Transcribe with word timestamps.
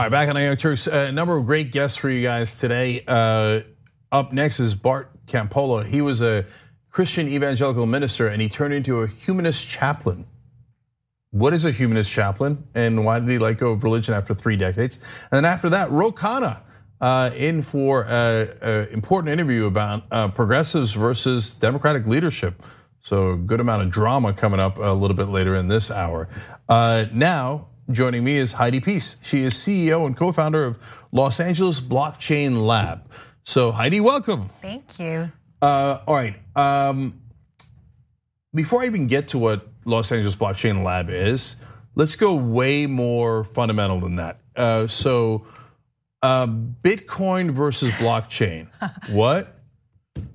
All 0.00 0.04
right, 0.06 0.10
back 0.10 0.34
on 0.34 0.42
Young 0.42 0.56
Turks. 0.56 0.86
A 0.86 1.12
number 1.12 1.36
of 1.36 1.44
great 1.44 1.72
guests 1.72 1.98
for 1.98 2.08
you 2.08 2.22
guys 2.22 2.58
today. 2.58 3.04
Uh, 3.06 3.60
up 4.10 4.32
next 4.32 4.58
is 4.58 4.72
Bart 4.72 5.26
Campolo. 5.26 5.84
He 5.84 6.00
was 6.00 6.22
a 6.22 6.46
Christian 6.88 7.28
evangelical 7.28 7.84
minister 7.84 8.26
and 8.26 8.40
he 8.40 8.48
turned 8.48 8.72
into 8.72 9.02
a 9.02 9.06
humanist 9.06 9.68
chaplain. 9.68 10.24
What 11.32 11.52
is 11.52 11.66
a 11.66 11.70
humanist 11.70 12.10
chaplain 12.10 12.64
and 12.74 13.04
why 13.04 13.20
did 13.20 13.28
he 13.28 13.36
let 13.36 13.58
go 13.58 13.72
of 13.72 13.84
religion 13.84 14.14
after 14.14 14.34
three 14.34 14.56
decades? 14.56 15.00
And 15.30 15.32
then 15.32 15.44
after 15.44 15.68
that, 15.68 15.90
Ro 15.90 16.12
Khanna 16.12 16.62
uh, 17.02 17.32
in 17.36 17.60
for 17.60 18.06
an 18.06 18.88
important 18.92 19.34
interview 19.34 19.66
about 19.66 20.04
uh, 20.10 20.28
progressives 20.28 20.94
versus 20.94 21.52
Democratic 21.52 22.06
leadership. 22.06 22.62
So, 23.02 23.32
a 23.32 23.36
good 23.36 23.60
amount 23.60 23.82
of 23.82 23.90
drama 23.90 24.32
coming 24.32 24.60
up 24.60 24.78
a 24.78 24.92
little 24.94 25.16
bit 25.16 25.28
later 25.28 25.54
in 25.56 25.68
this 25.68 25.90
hour. 25.90 26.28
Uh, 26.70 27.06
now, 27.12 27.69
joining 27.92 28.24
me 28.24 28.36
is 28.36 28.52
Heidi 28.52 28.80
Pease. 28.80 29.16
She 29.22 29.42
is 29.42 29.54
CEO 29.54 30.06
and 30.06 30.16
co 30.16 30.32
founder 30.32 30.64
of 30.64 30.78
Los 31.12 31.40
Angeles 31.40 31.80
Blockchain 31.80 32.66
Lab. 32.66 33.10
So, 33.44 33.72
Heidi, 33.72 34.00
welcome. 34.00 34.50
Thank 34.62 34.98
you. 34.98 35.30
all 35.62 36.02
right. 36.08 36.36
Um, 36.56 37.20
before 38.54 38.82
I 38.82 38.86
even 38.86 39.06
get 39.06 39.28
to 39.28 39.38
what 39.38 39.68
Los 39.84 40.12
Angeles 40.12 40.36
Blockchain 40.36 40.84
Lab 40.84 41.10
is, 41.10 41.56
let's 41.94 42.16
go 42.16 42.34
way 42.34 42.86
more 42.86 43.44
fundamental 43.44 44.00
than 44.00 44.16
that. 44.16 44.40
so, 44.90 45.46
uh, 46.22 46.46
Bitcoin 46.46 47.50
versus 47.50 47.90
blockchain. 47.92 48.68
what? 49.10 49.56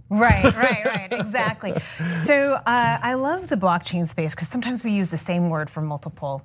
Right, 0.10 0.44
right, 0.56 0.86
right, 0.86 1.08
exactly. 1.20 1.74
So 2.26 2.54
uh, 2.54 2.62
I 2.66 3.16
love 3.16 3.48
the 3.48 3.56
blockchain 3.56 4.08
space 4.08 4.34
because 4.34 4.48
sometimes 4.48 4.84
we 4.84 4.92
use 4.92 5.10
the 5.10 5.18
same 5.18 5.50
word 5.50 5.70
for 5.70 5.82
multiple 5.82 6.44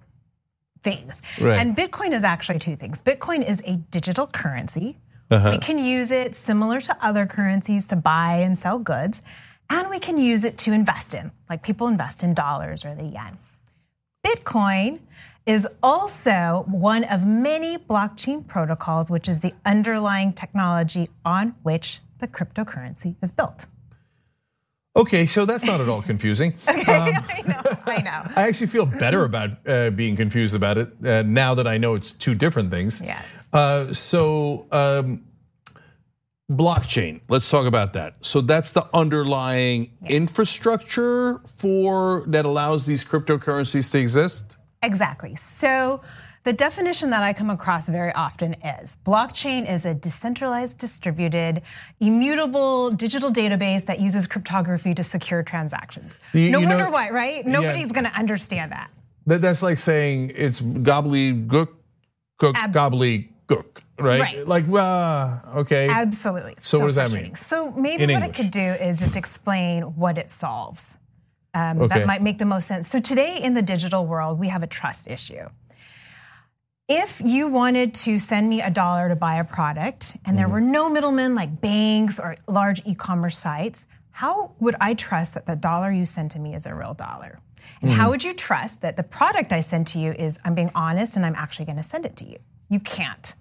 things. 0.83 1.21
Right. 1.41 1.59
And 1.59 1.77
Bitcoin 1.77 2.13
is 2.13 2.25
actually 2.25 2.59
two 2.59 2.77
things. 2.77 3.03
Bitcoin 3.03 3.49
is 3.49 3.61
a 3.65 3.77
digital 3.91 4.27
currency. 4.27 4.99
Uh-huh. 5.31 5.51
We 5.53 5.59
can 5.59 5.79
use 5.79 6.11
it 6.11 6.35
similar 6.35 6.81
to 6.81 6.97
other 7.01 7.27
currencies 7.27 7.87
to 7.89 7.97
buy 7.97 8.37
and 8.37 8.59
sell 8.59 8.79
goods, 8.79 9.23
and 9.69 9.89
we 9.89 10.01
can 10.01 10.19
use 10.19 10.43
it 10.43 10.59
to 10.59 10.73
invest 10.73 11.15
in, 11.15 11.31
like 11.49 11.63
people 11.63 11.87
invest 11.87 12.23
in 12.23 12.35
dollars 12.35 12.85
or 12.85 12.95
the 12.95 13.05
yen. 13.05 13.39
Bitcoin 14.27 15.01
is 15.47 15.67
also 15.83 16.65
one 16.69 17.05
of 17.05 17.27
many 17.27 17.79
blockchain 17.79 18.47
protocols, 18.47 19.11
which 19.11 19.29
is 19.29 19.41
the 19.41 19.55
underlying 19.65 20.33
technology 20.33 21.09
on 21.25 21.55
which 21.63 22.01
the 22.19 22.29
cryptocurrency 22.29 23.17
is 23.23 23.33
built. 23.33 23.67
Okay, 24.97 25.27
so 25.27 25.45
that's 25.45 25.65
not 25.65 25.81
at 25.81 25.89
all 25.89 26.03
confusing. 26.03 26.55
okay, 26.69 26.93
um, 26.93 27.25
I 27.29 27.43
know, 27.47 27.63
I 27.87 28.03
know. 28.03 28.33
I 28.35 28.49
actually 28.49 28.67
feel 28.67 28.87
better 28.87 29.25
about 29.25 29.51
uh, 29.67 29.91
being 29.91 30.17
confused 30.17 30.55
about 30.55 30.79
it 30.79 30.89
uh, 31.05 31.23
now 31.23 31.55
that 31.55 31.67
I 31.67 31.79
know 31.79 31.95
it's 31.95 32.13
two 32.13 32.35
different 32.35 32.71
things. 32.71 33.01
Yes. 33.01 33.25
Uh, 33.53 33.93
so, 33.95 34.67
um, 34.73 35.25
blockchain, 36.51 37.21
let's 37.29 37.49
talk 37.49 37.67
about 37.67 37.93
that. 37.93 38.17
So 38.23 38.41
that's 38.41 38.73
the 38.73 38.87
underlying 38.93 39.93
yeah. 40.03 40.09
infrastructure 40.09 41.41
for 41.59 42.25
that 42.27 42.45
allows 42.45 42.87
these 42.87 43.05
cryptocurrencies 43.05 43.91
to 43.93 43.99
exist. 43.99 44.57
Exactly. 44.83 45.37
So 45.37 46.01
the 46.51 46.57
definition 46.57 47.11
that 47.11 47.23
I 47.23 47.33
come 47.33 47.49
across 47.49 47.87
very 47.87 48.13
often 48.13 48.55
is 48.55 48.97
blockchain 49.07 49.71
is 49.71 49.85
a 49.85 49.95
decentralized, 49.95 50.79
distributed, 50.79 51.63
immutable 52.01 52.91
digital 52.91 53.31
database 53.31 53.87
that 53.87 54.01
uses 54.01 54.27
cryptography 54.27 54.93
to 54.95 55.05
secure 55.05 55.45
transactions. 55.45 56.19
You, 56.33 56.51
no 56.51 56.59
you 56.59 56.67
wonder 56.67 56.87
know, 56.87 56.91
why, 56.91 57.11
right? 57.11 57.47
Nobody's 57.47 57.87
yeah. 57.87 57.93
gonna 57.93 58.13
understand 58.17 58.73
that. 58.73 58.91
That's 59.27 59.63
like 59.63 59.79
saying 59.79 60.33
it's 60.35 60.61
gobbledygook, 60.61 61.69
cook, 62.39 62.57
Ab- 62.57 62.73
gobbledygook. 62.73 63.83
Right? 64.01 64.21
right? 64.21 64.49
Like, 64.49 64.65
uh, 64.69 65.39
okay. 65.59 65.89
Absolutely. 65.89 66.55
So, 66.59 66.79
so 66.79 66.79
what 66.81 66.87
does 66.89 66.97
that 66.97 67.13
mean? 67.13 67.37
So 67.37 67.71
maybe 67.71 68.03
In 68.03 68.11
what 68.11 68.25
English. 68.25 68.41
it 68.41 68.43
could 68.43 68.51
do 68.51 68.61
is 68.61 68.99
just 68.99 69.15
explain 69.15 69.83
what 69.95 70.19
it 70.19 70.31
solves. 70.31 70.97
Um, 71.55 71.83
okay. 71.83 72.01
That 72.01 72.09
might 72.09 72.23
make 72.23 72.39
the 72.39 72.45
most 72.45 72.67
sense. 72.67 72.89
So 72.89 72.99
today 72.99 73.37
in 73.41 73.55
the 73.55 73.63
digital 73.63 74.05
world, 74.05 74.41
we 74.41 74.49
have 74.49 74.65
a 74.65 74.67
trust 74.67 75.07
issue. 75.07 75.47
If 76.93 77.21
you 77.25 77.47
wanted 77.47 77.95
to 77.95 78.19
send 78.19 78.49
me 78.49 78.63
a 78.63 78.69
dollar 78.69 79.09
to 79.09 79.15
buy 79.15 79.37
a 79.37 79.45
product 79.45 80.17
and 80.25 80.37
there 80.37 80.49
mm. 80.49 80.51
were 80.51 80.61
no 80.61 80.91
middlemen 80.91 81.37
like 81.37 81.61
banks 81.61 82.19
or 82.19 82.35
large 82.49 82.83
e 82.85 82.97
commerce 82.97 83.39
sites, 83.39 83.87
how 84.11 84.51
would 84.59 84.75
I 84.81 84.95
trust 84.95 85.35
that 85.35 85.47
the 85.47 85.55
dollar 85.55 85.93
you 85.93 86.05
send 86.05 86.33
to 86.33 86.41
me 86.41 86.53
is 86.53 86.67
a 86.67 86.75
real 86.75 86.95
dollar? 86.95 87.39
And 87.81 87.93
mm. 87.93 87.95
how 87.95 88.11
would 88.11 88.25
you 88.25 88.35
trust 88.35 88.81
that 88.81 88.97
the 88.97 89.05
product 89.05 89.53
I 89.53 89.61
send 89.61 89.87
to 89.89 90.01
you 90.01 90.11
is 90.11 90.41
I'm 90.45 90.57
being 90.57 90.73
honest 90.75 91.15
and 91.15 91.25
I'm 91.25 91.37
actually 91.37 91.67
going 91.67 91.79
to 91.79 91.85
send 91.85 92.07
it 92.07 92.17
to 92.17 92.25
you? 92.25 92.39
You 92.69 92.81
can't. 92.81 93.37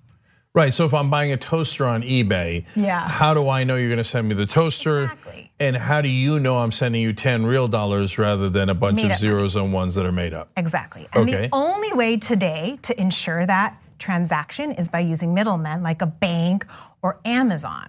Right. 0.56 0.74
So 0.74 0.86
if 0.86 0.96
I'm 0.96 1.12
buying 1.12 1.32
a 1.32 1.38
toaster 1.38 1.86
on 1.86 2.02
eBay, 2.02 2.66
yeah. 2.76 3.08
how 3.08 3.36
do 3.36 3.48
I 3.50 3.64
know 3.64 3.76
you're 3.76 3.90
going 3.90 3.98
to 4.00 4.04
send 4.04 4.28
me 4.28 4.34
the 4.34 4.48
toaster? 4.48 5.04
Exactly. 5.04 5.52
And 5.60 5.78
how 5.78 6.02
do 6.02 6.10
you 6.10 6.40
know 6.40 6.58
I'm 6.58 6.72
sending 6.72 7.02
you 7.02 7.14
10 7.14 7.46
real 7.46 7.68
dollars 7.68 8.18
rather 8.18 8.50
than 8.50 8.70
a 8.70 8.74
bunch 8.74 8.96
made 8.96 9.12
of 9.12 9.18
zeros 9.18 9.56
and 9.56 9.72
ones 9.72 9.94
that 9.96 10.08
are 10.08 10.12
made 10.12 10.34
up? 10.34 10.50
Exactly. 10.58 11.08
And 11.14 11.30
okay. 11.30 11.48
the 11.48 11.50
only 11.52 11.94
way 11.94 12.18
today 12.18 12.80
to 12.82 13.00
ensure 13.00 13.46
that 13.46 13.80
transaction 14.00 14.72
is 14.72 14.90
by 14.90 15.02
using 15.02 15.36
middlemen 15.36 15.84
like 15.84 16.02
a 16.02 16.08
bank 16.08 16.66
or 17.04 17.20
Amazon. 17.26 17.88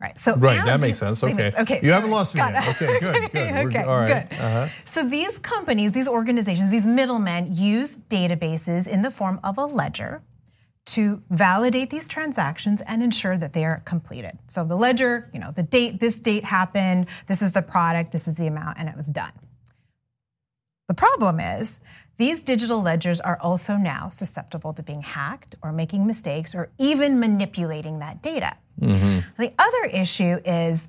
Right. 0.00 0.18
So 0.18 0.36
right, 0.36 0.58
Amazon, 0.58 0.66
that 0.66 0.80
makes 0.80 0.98
sense. 0.98 1.24
Okay. 1.24 1.50
Okay. 1.58 1.80
You 1.82 1.90
haven't 1.90 2.10
lost 2.10 2.34
me 2.34 2.40
yet. 2.40 2.68
Okay, 2.68 2.98
good, 3.00 3.12
good. 3.32 3.66
okay, 3.66 3.82
all 3.82 4.00
right. 4.00 4.28
good. 4.28 4.38
Uh-huh. 4.38 4.68
So 4.92 5.08
these 5.08 5.38
companies, 5.38 5.92
these 5.92 6.06
organizations, 6.06 6.70
these 6.70 6.86
middlemen 6.86 7.56
use 7.56 7.96
databases 7.96 8.86
in 8.86 9.02
the 9.02 9.10
form 9.10 9.40
of 9.42 9.56
a 9.56 9.64
ledger 9.64 10.22
to 10.86 11.22
validate 11.30 11.90
these 11.90 12.08
transactions 12.08 12.82
and 12.82 13.02
ensure 13.02 13.38
that 13.38 13.52
they 13.52 13.64
are 13.64 13.80
completed. 13.84 14.38
So 14.48 14.64
the 14.64 14.76
ledger, 14.76 15.30
you 15.32 15.40
know, 15.40 15.50
the 15.50 15.62
date, 15.62 15.98
this 15.98 16.14
date 16.14 16.44
happened, 16.44 17.06
this 17.26 17.40
is 17.40 17.52
the 17.52 17.62
product, 17.62 18.12
this 18.12 18.28
is 18.28 18.34
the 18.34 18.46
amount, 18.46 18.78
and 18.78 18.88
it 18.88 18.96
was 18.96 19.06
done. 19.06 19.32
The 20.88 20.94
problem 20.94 21.40
is 21.40 21.78
these 22.18 22.42
digital 22.42 22.82
ledgers 22.82 23.20
are 23.20 23.38
also 23.40 23.76
now 23.76 24.10
susceptible 24.10 24.74
to 24.74 24.82
being 24.82 25.02
hacked 25.02 25.56
or 25.62 25.72
making 25.72 26.06
mistakes 26.06 26.54
or 26.54 26.68
even 26.78 27.18
manipulating 27.18 28.00
that 28.00 28.22
data. 28.22 28.56
Mm-hmm. 28.80 29.42
The 29.42 29.52
other 29.58 29.84
issue 29.90 30.40
is 30.44 30.88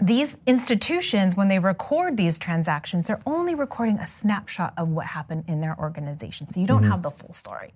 these 0.00 0.36
institutions, 0.46 1.36
when 1.36 1.48
they 1.48 1.58
record 1.58 2.16
these 2.16 2.38
transactions, 2.38 3.08
they're 3.08 3.20
only 3.26 3.54
recording 3.54 3.98
a 3.98 4.06
snapshot 4.06 4.72
of 4.76 4.88
what 4.88 5.06
happened 5.06 5.44
in 5.46 5.60
their 5.60 5.78
organization. 5.78 6.46
So 6.46 6.60
you 6.60 6.66
don't 6.66 6.82
mm-hmm. 6.82 6.90
have 6.90 7.02
the 7.02 7.10
full 7.10 7.32
story. 7.32 7.74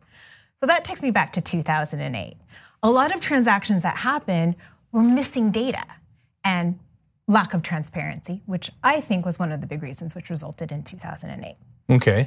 So 0.64 0.68
that 0.68 0.82
takes 0.82 1.02
me 1.02 1.10
back 1.10 1.34
to 1.34 1.42
2008. 1.42 2.38
A 2.82 2.90
lot 2.90 3.14
of 3.14 3.20
transactions 3.20 3.82
that 3.82 3.98
happened 3.98 4.56
were 4.92 5.02
missing 5.02 5.50
data 5.50 5.84
and 6.42 6.78
lack 7.28 7.52
of 7.52 7.62
transparency, 7.62 8.40
which 8.46 8.70
I 8.82 9.02
think 9.02 9.26
was 9.26 9.38
one 9.38 9.52
of 9.52 9.60
the 9.60 9.66
big 9.66 9.82
reasons 9.82 10.14
which 10.14 10.30
resulted 10.30 10.72
in 10.72 10.82
2008. 10.82 11.56
Okay. 11.90 12.24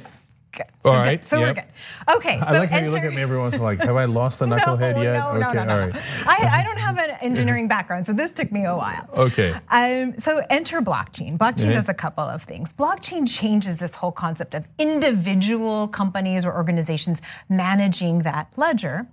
Good. 0.52 0.66
So 0.82 0.90
all 0.90 0.96
right. 0.96 1.20
Good. 1.20 1.26
So 1.26 1.38
yep. 1.38 1.48
we're 1.48 1.62
good. 1.62 2.16
Okay. 2.16 2.40
So 2.40 2.46
I 2.46 2.58
like 2.58 2.70
how 2.70 2.78
you 2.78 2.88
look 2.88 3.02
at 3.02 3.12
me 3.12 3.22
every 3.22 3.38
once 3.38 3.54
in 3.54 3.60
a 3.60 3.62
while 3.62 3.76
like, 3.76 3.86
have 3.86 3.96
I 3.96 4.06
lost 4.06 4.38
the 4.38 4.46
knucklehead 4.50 4.96
no, 4.96 5.02
yet? 5.02 5.18
No, 5.18 5.30
okay. 5.30 5.58
No, 5.58 5.64
no, 5.64 5.72
all 5.72 5.78
right. 5.78 5.96
I, 6.26 6.60
I, 6.60 6.64
don't 6.66 6.78
have 6.78 6.98
an 6.98 7.10
engineering 7.20 7.68
background, 7.68 8.06
so 8.06 8.12
this 8.12 8.30
took 8.32 8.50
me 8.50 8.64
a 8.64 8.74
while. 8.74 9.08
Okay. 9.14 9.54
Um, 9.70 10.18
so 10.20 10.44
enter 10.50 10.80
blockchain. 10.80 11.36
Blockchain 11.36 11.66
yeah. 11.66 11.74
does 11.74 11.88
a 11.88 11.94
couple 11.94 12.24
of 12.24 12.42
things. 12.42 12.72
Blockchain 12.72 13.28
changes 13.28 13.78
this 13.78 13.94
whole 13.94 14.12
concept 14.12 14.54
of 14.54 14.66
individual 14.78 15.88
companies 15.88 16.44
or 16.44 16.54
organizations 16.54 17.20
managing 17.48 18.20
that 18.20 18.52
ledger, 18.56 19.06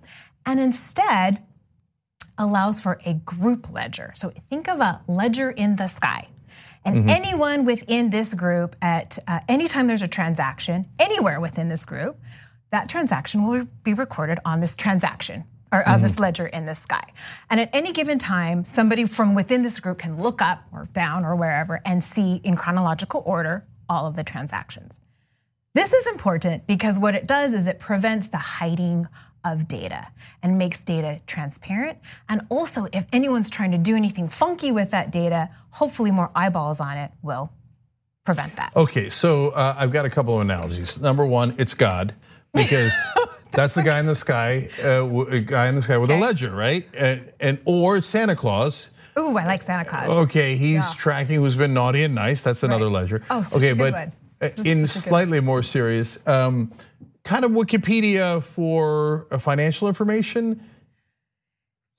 and 0.45 0.59
instead 0.59 1.43
allows 2.37 2.79
for 2.79 2.99
a 3.05 3.13
group 3.13 3.71
ledger. 3.71 4.13
So 4.15 4.33
think 4.49 4.67
of 4.67 4.79
a 4.79 5.01
ledger 5.07 5.51
in 5.51 5.77
the 5.77 5.87
sky. 5.87 6.27
And 6.85 6.97
mm-hmm. 6.97 7.09
anyone 7.09 7.65
within 7.65 8.11
this 8.11 8.33
group, 8.33 8.75
at 8.81 9.17
uh, 9.27 9.39
any 9.49 9.67
time 9.67 9.87
there's 9.87 10.03
a 10.03 10.07
transaction, 10.07 10.85
anywhere 10.99 11.41
within 11.41 11.67
this 11.67 11.83
group, 11.83 12.19
that 12.71 12.87
transaction 12.87 13.47
will 13.47 13.67
be 13.83 13.93
recorded 13.93 14.39
on 14.45 14.59
this 14.61 14.75
transaction 14.75 15.45
or 15.71 15.79
on 15.87 15.95
mm-hmm. 15.95 16.03
this 16.03 16.19
ledger 16.19 16.45
in 16.45 16.67
the 16.67 16.75
sky. 16.75 17.03
And 17.49 17.59
at 17.59 17.69
any 17.73 17.91
given 17.91 18.19
time, 18.19 18.63
somebody 18.63 19.05
from 19.05 19.33
within 19.33 19.63
this 19.63 19.79
group 19.79 19.97
can 19.97 20.21
look 20.21 20.41
up 20.41 20.63
or 20.71 20.87
down 20.93 21.25
or 21.25 21.35
wherever 21.35 21.81
and 21.83 22.03
see 22.03 22.39
in 22.43 22.55
chronological 22.55 23.23
order 23.25 23.65
all 23.89 24.05
of 24.05 24.15
the 24.15 24.23
transactions. 24.23 24.99
This 25.73 25.91
is 25.91 26.07
important 26.07 26.67
because 26.67 26.97
what 26.97 27.15
it 27.15 27.27
does 27.27 27.53
is 27.53 27.67
it 27.67 27.79
prevents 27.79 28.27
the 28.27 28.37
hiding 28.37 29.07
of 29.45 29.67
data 29.67 30.07
and 30.43 30.57
makes 30.57 30.79
data 30.81 31.21
transparent. 31.27 31.99
And 32.27 32.41
also, 32.49 32.87
if 32.91 33.05
anyone's 33.13 33.49
trying 33.49 33.71
to 33.71 33.77
do 33.77 33.95
anything 33.95 34.27
funky 34.27 34.71
with 34.71 34.89
that 34.91 35.11
data, 35.11 35.49
hopefully 35.69 36.11
more 36.11 36.31
eyeballs 36.35 36.79
on 36.79 36.97
it 36.97 37.11
will 37.21 37.51
prevent 38.25 38.55
that. 38.55 38.73
Okay, 38.75 39.09
so 39.09 39.49
uh, 39.49 39.75
I've 39.77 39.91
got 39.91 40.05
a 40.05 40.09
couple 40.09 40.35
of 40.35 40.41
analogies. 40.41 40.99
Number 40.99 41.25
one, 41.25 41.55
it's 41.57 41.75
God, 41.75 42.13
because 42.53 42.93
that's 43.51 43.75
the 43.75 43.83
guy 43.83 43.99
in 43.99 44.07
the 44.07 44.15
sky, 44.15 44.69
uh, 44.83 45.05
guy 45.39 45.67
in 45.67 45.75
the 45.75 45.81
sky 45.81 45.97
with 45.97 46.09
okay. 46.09 46.19
a 46.19 46.21
ledger, 46.21 46.53
right? 46.53 46.87
And, 46.93 47.31
and 47.39 47.59
or 47.65 48.01
Santa 48.01 48.35
Claus. 48.35 48.91
Ooh, 49.17 49.37
I 49.37 49.45
like 49.45 49.63
Santa 49.63 49.85
Claus. 49.85 50.09
Okay, 50.09 50.57
he's 50.57 50.79
yeah. 50.79 50.93
tracking 50.97 51.37
who's 51.37 51.55
been 51.55 51.73
naughty 51.73 52.03
and 52.03 52.15
nice. 52.15 52.43
That's 52.43 52.63
another 52.63 52.85
right. 52.85 52.93
ledger. 52.93 53.23
Oh, 53.29 53.45
okay, 53.53 53.71
but 53.71 54.11
uh, 54.41 54.49
in 54.65 54.87
slightly 54.87 55.39
more 55.39 55.63
serious. 55.63 56.25
Um, 56.27 56.71
kind 57.25 57.43
of 57.43 57.51
Wikipedia 57.51 58.41
for 58.41 59.27
financial 59.39 59.87
information? 59.87 60.63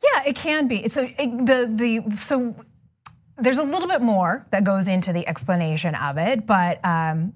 Yeah, 0.03 0.23
it 0.27 0.37
can 0.37 0.69
be. 0.69 0.89
So 0.89 1.09
it, 1.19 1.47
the 1.47 1.71
the 1.75 2.17
so 2.17 2.55
there's 3.37 3.59
a 3.59 3.63
little 3.63 3.89
bit 3.89 4.01
more 4.01 4.47
that 4.51 4.65
goes 4.65 4.89
into 4.89 5.13
the 5.13 5.27
explanation 5.29 5.95
of 5.95 6.17
it, 6.17 6.47
but 6.47 6.83
um, 6.85 7.35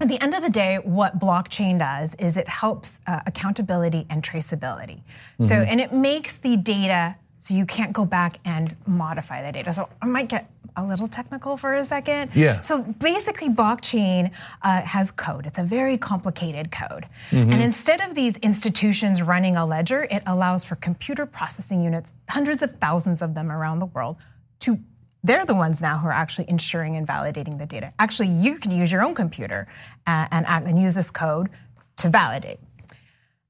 at 0.00 0.08
the 0.08 0.22
end 0.22 0.34
of 0.34 0.42
the 0.42 0.50
day, 0.50 0.76
what 0.76 1.18
blockchain 1.18 1.78
does 1.78 2.14
is 2.14 2.36
it 2.36 2.48
helps 2.48 3.00
uh, 3.06 3.20
accountability 3.26 4.06
and 4.08 4.22
traceability. 4.22 4.98
Mm-hmm. 5.00 5.44
So, 5.44 5.56
and 5.56 5.80
it 5.80 5.92
makes 5.92 6.34
the 6.34 6.56
data 6.56 7.16
so 7.40 7.54
you 7.54 7.66
can't 7.66 7.92
go 7.92 8.04
back 8.04 8.38
and 8.44 8.76
modify 8.86 9.42
the 9.42 9.52
data. 9.52 9.72
So 9.72 9.88
I 10.02 10.06
might 10.06 10.28
get 10.28 10.50
a 10.76 10.84
little 10.84 11.08
technical 11.08 11.56
for 11.56 11.74
a 11.74 11.84
second. 11.84 12.30
Yeah. 12.34 12.60
So 12.60 12.82
basically, 12.82 13.48
blockchain 13.48 14.30
uh, 14.62 14.82
has 14.82 15.10
code. 15.10 15.46
It's 15.46 15.58
a 15.58 15.62
very 15.62 15.98
complicated 15.98 16.70
code. 16.70 17.06
Mm-hmm. 17.30 17.52
And 17.52 17.62
instead 17.62 18.00
of 18.00 18.14
these 18.14 18.36
institutions 18.36 19.22
running 19.22 19.56
a 19.56 19.66
ledger, 19.66 20.06
it 20.10 20.22
allows 20.26 20.64
for 20.64 20.76
computer 20.76 21.26
processing 21.26 21.82
units, 21.82 22.12
hundreds 22.28 22.62
of 22.62 22.76
thousands 22.78 23.22
of 23.22 23.34
them 23.34 23.50
around 23.50 23.80
the 23.80 23.86
world, 23.86 24.16
to 24.60 24.78
they're 25.24 25.44
the 25.44 25.54
ones 25.54 25.82
now 25.82 25.98
who 25.98 26.06
are 26.06 26.12
actually 26.12 26.48
ensuring 26.48 26.94
and 26.94 27.06
validating 27.06 27.58
the 27.58 27.66
data. 27.66 27.92
Actually, 27.98 28.28
you 28.28 28.56
can 28.56 28.70
use 28.70 28.92
your 28.92 29.02
own 29.02 29.14
computer 29.16 29.66
uh, 30.06 30.28
and, 30.30 30.46
and, 30.46 30.68
and 30.68 30.80
use 30.80 30.94
this 30.94 31.10
code 31.10 31.48
to 31.96 32.08
validate. 32.08 32.60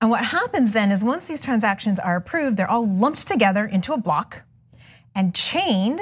And 0.01 0.11
what 0.11 0.25
happens 0.25 0.73
then 0.73 0.93
is 0.93 1.03
once 1.03 1.25
these 1.25 1.43
transactions 1.43 1.99
are 1.99 2.17
approved, 2.17 2.57
they're 2.57 2.71
all 2.71 2.87
lumped 2.87 3.27
together 3.27 3.65
into 3.65 3.93
a 3.93 3.99
block 3.99 4.43
and 5.15 5.35
chained 5.35 6.01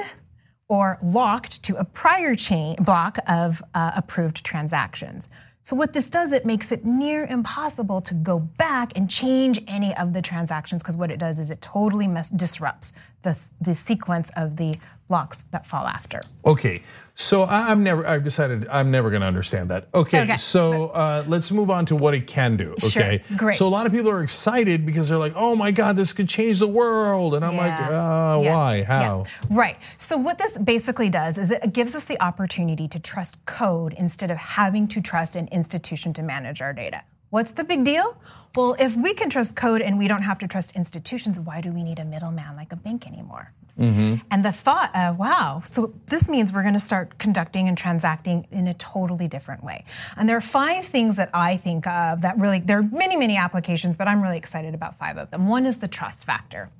or 0.68 0.98
locked 1.02 1.62
to 1.62 1.76
a 1.76 1.84
prior 1.84 2.34
chain 2.34 2.76
block 2.80 3.18
of 3.26 3.62
uh, 3.74 3.92
approved 3.96 4.44
transactions. 4.44 5.28
So 5.62 5.74
what 5.74 5.92
this 5.92 6.10
does, 6.10 6.30
it 6.30 6.44
makes 6.46 6.70
it 6.70 6.84
near 6.84 7.24
impossible 7.26 8.00
to 8.02 8.14
go 8.14 8.38
back 8.38 8.92
and 8.96 9.10
change 9.10 9.60
any 9.66 9.96
of 9.96 10.12
the 10.12 10.22
transactions 10.22 10.82
because 10.82 10.96
what 10.96 11.10
it 11.10 11.18
does 11.18 11.38
is 11.38 11.50
it 11.50 11.60
totally 11.60 12.08
disrupts 12.36 12.92
the, 13.22 13.36
the 13.60 13.74
sequence 13.74 14.30
of 14.36 14.56
the 14.56 14.76
blocks 15.08 15.42
that 15.50 15.66
fall 15.66 15.86
after. 15.86 16.20
Okay, 16.44 16.82
so 17.18 17.44
I'm 17.44 17.82
never. 17.82 18.06
I've 18.06 18.24
decided 18.24 18.68
I'm 18.70 18.90
never 18.90 19.08
going 19.08 19.22
to 19.22 19.26
understand 19.26 19.70
that. 19.70 19.88
Okay, 19.94 20.22
okay. 20.22 20.36
so 20.36 20.88
uh, 20.88 21.24
let's 21.26 21.50
move 21.50 21.70
on 21.70 21.86
to 21.86 21.96
what 21.96 22.12
it 22.12 22.26
can 22.26 22.58
do. 22.58 22.72
Okay, 22.84 23.22
sure. 23.26 23.38
great. 23.38 23.56
So 23.56 23.66
a 23.66 23.70
lot 23.70 23.86
of 23.86 23.92
people 23.92 24.10
are 24.10 24.22
excited 24.22 24.84
because 24.84 25.08
they're 25.08 25.16
like, 25.16 25.32
"Oh 25.34 25.56
my 25.56 25.70
God, 25.70 25.96
this 25.96 26.12
could 26.12 26.28
change 26.28 26.58
the 26.58 26.68
world," 26.68 27.34
and 27.34 27.42
I'm 27.42 27.54
yeah. 27.54 27.60
like, 27.60 27.80
uh, 27.90 28.40
yeah. 28.42 28.54
"Why? 28.54 28.82
How?" 28.82 29.24
Yeah. 29.24 29.56
Right. 29.56 29.76
So 29.96 30.18
what 30.18 30.36
this 30.36 30.52
basically 30.52 31.08
does 31.08 31.38
is 31.38 31.50
it 31.50 31.72
gives 31.72 31.94
us 31.94 32.04
the 32.04 32.22
opportunity 32.22 32.86
to 32.88 32.98
trust 32.98 33.42
code 33.46 33.94
instead 33.96 34.30
of 34.30 34.36
having 34.36 34.86
to 34.88 35.00
trust 35.00 35.36
an 35.36 35.48
institution 35.48 36.12
to 36.14 36.22
manage 36.22 36.60
our 36.60 36.74
data. 36.74 37.02
What's 37.30 37.52
the 37.52 37.64
big 37.64 37.84
deal? 37.84 38.20
Well, 38.56 38.76
if 38.78 38.94
we 38.94 39.14
can 39.14 39.30
trust 39.30 39.56
code 39.56 39.80
and 39.80 39.98
we 39.98 40.06
don't 40.06 40.22
have 40.22 40.38
to 40.40 40.48
trust 40.48 40.76
institutions, 40.76 41.40
why 41.40 41.60
do 41.60 41.72
we 41.72 41.82
need 41.82 41.98
a 41.98 42.04
middleman 42.04 42.56
like 42.56 42.72
a 42.72 42.76
bank 42.76 43.06
anymore? 43.06 43.52
Mm-hmm. 43.78 44.26
And 44.30 44.44
the 44.44 44.52
thought, 44.52 44.90
uh, 44.94 45.14
wow, 45.18 45.62
so 45.64 45.92
this 46.06 46.28
means 46.28 46.52
we're 46.52 46.62
going 46.62 46.74
to 46.74 46.80
start 46.80 47.18
conducting 47.18 47.68
and 47.68 47.76
transacting 47.76 48.46
in 48.50 48.66
a 48.68 48.74
totally 48.74 49.28
different 49.28 49.62
way. 49.62 49.84
And 50.16 50.28
there 50.28 50.36
are 50.36 50.42
five 50.42 50.86
things 50.86 51.16
that 51.16 51.30
I 51.34 51.58
think 51.58 51.86
of 51.86 52.22
that 52.22 52.38
really, 52.38 52.60
there 52.60 52.78
are 52.78 52.82
many, 52.82 53.16
many 53.16 53.36
applications, 53.36 53.96
but 53.96 54.08
I'm 54.08 54.22
really 54.22 54.38
excited 54.38 54.74
about 54.74 54.96
five 54.96 55.18
of 55.18 55.30
them. 55.30 55.46
One 55.46 55.66
is 55.66 55.78
the 55.78 55.88
trust 55.88 56.24
factor. 56.24 56.70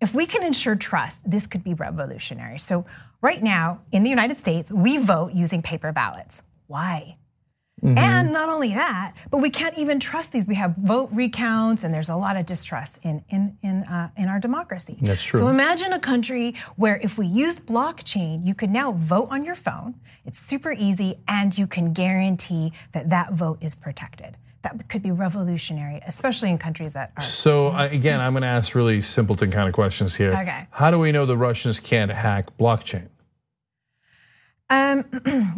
If 0.00 0.14
we 0.14 0.26
can 0.26 0.44
ensure 0.44 0.76
trust, 0.76 1.28
this 1.28 1.46
could 1.46 1.64
be 1.64 1.74
revolutionary. 1.74 2.58
So, 2.58 2.84
right 3.22 3.42
now 3.42 3.80
in 3.92 4.02
the 4.02 4.10
United 4.10 4.36
States, 4.36 4.70
we 4.70 4.98
vote 4.98 5.32
using 5.32 5.62
paper 5.62 5.90
ballots. 5.90 6.42
Why? 6.66 7.16
Mm-hmm. 7.82 7.98
And 7.98 8.32
not 8.32 8.48
only 8.48 8.72
that, 8.72 9.12
but 9.30 9.38
we 9.38 9.50
can't 9.50 9.76
even 9.76 10.00
trust 10.00 10.32
these. 10.32 10.48
We 10.48 10.54
have 10.54 10.74
vote 10.76 11.10
recounts, 11.12 11.84
and 11.84 11.92
there's 11.92 12.08
a 12.08 12.16
lot 12.16 12.38
of 12.38 12.46
distrust 12.46 13.00
in 13.02 13.22
in 13.28 13.58
in 13.62 13.84
uh, 13.84 14.08
in 14.16 14.28
our 14.28 14.40
democracy. 14.40 14.96
That's 15.02 15.22
true. 15.22 15.40
So 15.40 15.48
imagine 15.48 15.92
a 15.92 16.00
country 16.00 16.54
where 16.76 16.98
if 17.02 17.18
we 17.18 17.26
use 17.26 17.60
blockchain, 17.60 18.46
you 18.46 18.54
could 18.54 18.70
now 18.70 18.92
vote 18.92 19.28
on 19.30 19.44
your 19.44 19.54
phone. 19.54 19.94
It's 20.24 20.40
super 20.40 20.72
easy, 20.72 21.18
and 21.28 21.56
you 21.56 21.66
can 21.66 21.92
guarantee 21.92 22.72
that 22.92 23.10
that 23.10 23.34
vote 23.34 23.58
is 23.60 23.74
protected. 23.74 24.38
That 24.62 24.88
could 24.88 25.02
be 25.02 25.10
revolutionary, 25.10 26.00
especially 26.06 26.48
in 26.48 26.56
countries 26.56 26.94
that 26.94 27.12
are. 27.16 27.22
So 27.22 27.76
again, 27.76 28.20
I'm 28.20 28.32
going 28.32 28.42
to 28.42 28.48
ask 28.48 28.74
really 28.74 29.02
simpleton 29.02 29.50
kind 29.50 29.68
of 29.68 29.74
questions 29.74 30.16
here. 30.16 30.32
Okay. 30.32 30.66
How 30.70 30.90
do 30.90 30.98
we 30.98 31.12
know 31.12 31.26
the 31.26 31.36
Russians 31.36 31.78
can't 31.78 32.10
hack 32.10 32.56
blockchain? 32.58 33.08
Um, 34.70 35.04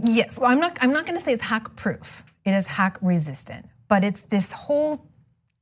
yes. 0.05 0.39
Well, 0.39 0.51
I'm 0.51 0.61
not. 0.61 0.79
I'm 0.81 0.93
not 0.93 1.07
going 1.07 1.19
to 1.19 1.25
say 1.25 1.33
it's 1.33 1.43
hack 1.43 1.77
proof. 1.77 2.23
It 2.45 2.53
is 2.53 2.67
hack 2.67 2.99
resistant, 3.01 3.67
but 3.89 4.05
it's 4.05 4.21
this 4.31 4.51
whole 4.53 5.07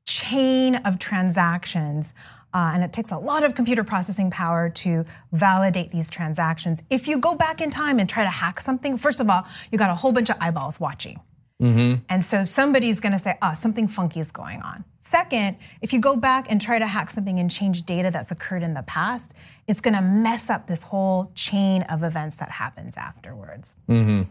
chain 0.07 0.77
of 0.77 0.99
transactions. 0.99 2.15
Uh, 2.55 2.71
and 2.73 2.83
it 2.83 2.93
takes 2.93 3.11
a 3.11 3.19
lot 3.19 3.45
of 3.45 3.55
computer 3.55 3.85
processing 3.85 4.31
power 4.31 4.71
to 4.71 5.05
validate 5.33 5.91
these 5.91 6.09
transactions. 6.09 6.83
If 6.89 7.07
you 7.07 7.19
go 7.19 7.35
back 7.35 7.61
in 7.61 7.71
time 7.71 7.99
and 7.99 8.09
try 8.09 8.23
to 8.23 8.31
hack 8.31 8.61
something, 8.61 8.97
first 8.97 9.21
of 9.21 9.29
all, 9.29 9.47
you 9.71 9.77
got 9.77 9.91
a 9.91 9.95
whole 9.95 10.13
bunch 10.13 10.31
of 10.31 10.37
eyeballs 10.41 10.81
watching. 10.81 11.21
Mm-hmm. 11.61 12.03
And 12.09 12.25
so 12.25 12.45
somebody's 12.47 12.99
gonna 12.99 13.19
say, 13.19 13.37
ah, 13.43 13.53
oh, 13.53 13.61
something 13.61 13.89
funky 13.89 14.21
is 14.21 14.31
going 14.31 14.63
on. 14.63 14.85
Second, 15.11 15.57
if 15.83 15.93
you 15.93 16.01
go 16.01 16.17
back 16.17 16.51
and 16.51 16.61
try 16.61 16.79
to 16.79 16.87
hack 16.87 17.11
something 17.11 17.39
and 17.39 17.51
change 17.51 17.85
data 17.85 18.11
that's 18.11 18.31
occurred 18.31 18.63
in 18.63 18.75
the 18.75 18.83
past, 18.83 19.33
it's 19.69 19.81
going 19.81 19.95
to 19.95 20.03
mess 20.03 20.49
up 20.49 20.67
this 20.67 20.83
whole 20.83 21.31
chain 21.35 21.83
of 21.83 22.03
events 22.03 22.37
that 22.37 22.51
happens 22.51 22.97
afterwards. 22.97 23.77
Mm-hmm. 23.89 24.23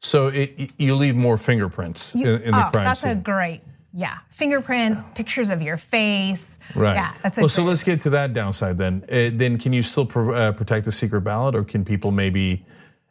So 0.00 0.28
it, 0.28 0.70
you 0.78 0.94
leave 0.94 1.14
more 1.14 1.36
fingerprints 1.36 2.14
you, 2.14 2.26
in, 2.26 2.42
in, 2.42 2.50
the 2.52 2.66
oh, 2.66 2.70
crime 2.70 2.84
that's 2.84 3.00
scene. 3.00 3.10
That's 3.10 3.20
a 3.20 3.22
great, 3.22 3.60
yeah, 3.92 4.18
fingerprints, 4.30 5.00
pictures 5.14 5.50
of 5.50 5.60
your 5.60 5.76
face. 5.76 6.58
Right. 6.74 6.94
Yeah, 6.94 7.12
that's 7.22 7.36
a 7.36 7.42
well. 7.42 7.48
So 7.48 7.62
let's 7.62 7.84
get 7.84 8.00
to 8.02 8.10
that 8.10 8.32
downside 8.32 8.78
then. 8.78 9.04
Uh, 9.10 9.30
then 9.32 9.58
can 9.58 9.72
you 9.72 9.82
still 9.82 10.06
pro, 10.06 10.32
uh, 10.32 10.52
protect 10.52 10.86
the 10.86 10.92
secret 10.92 11.20
ballot, 11.20 11.54
or 11.54 11.64
can 11.64 11.84
people 11.84 12.10
maybe? 12.10 12.64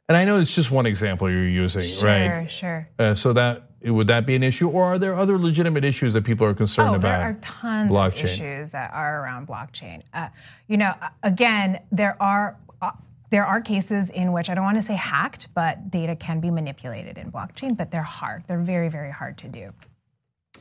And 0.08 0.18
I 0.18 0.26
know 0.26 0.40
it's 0.40 0.56
just 0.56 0.72
one 0.72 0.88
example 0.88 1.30
you're 1.30 1.48
using, 1.48 1.84
sure, 1.84 2.08
right? 2.08 2.50
Sure, 2.50 2.50
sure. 2.50 2.90
Uh, 2.98 3.14
so 3.14 3.34
that 3.34 3.69
would 3.84 4.08
that 4.08 4.26
be 4.26 4.36
an 4.36 4.44
issue, 4.44 4.70
or 4.70 4.84
are 4.84 5.00
there 5.00 5.16
other 5.16 5.38
legitimate 5.38 5.86
issues 5.86 6.14
that 6.14 6.24
people 6.24 6.46
are 6.46 6.54
concerned 6.54 6.90
oh, 6.90 6.96
about? 6.96 7.18
There 7.20 7.28
are 7.28 7.38
tons 7.42 7.92
blockchain? 7.92 8.24
of 8.24 8.26
issues 8.26 8.72
that 8.72 8.92
are 8.94 9.24
around 9.24 9.48
blockchain. 9.48 10.02
Uh, 10.14 10.28
you 10.68 10.78
know, 10.78 10.94
again, 11.24 11.82
there 11.92 12.22
are 12.22 12.58
uh, 12.82 12.92
there 13.30 13.46
are 13.46 13.62
cases 13.62 14.10
in 14.10 14.34
which 14.34 14.50
I 14.50 14.56
don't 14.56 14.66
want 14.66 14.78
to 14.78 14.82
say 14.82 14.96
hacked, 14.96 15.48
but 15.54 15.92
data 15.92 16.16
can 16.16 16.40
be 16.40 16.52
manipulated 16.52 17.18
in 17.18 17.32
blockchain, 17.32 17.78
but 17.78 17.92
they're 17.92 18.02
hard. 18.02 18.44
They're 18.48 18.60
very, 18.60 18.90
very 18.90 19.12
hard 19.12 19.38
to 19.40 19.48
do. 19.48 19.74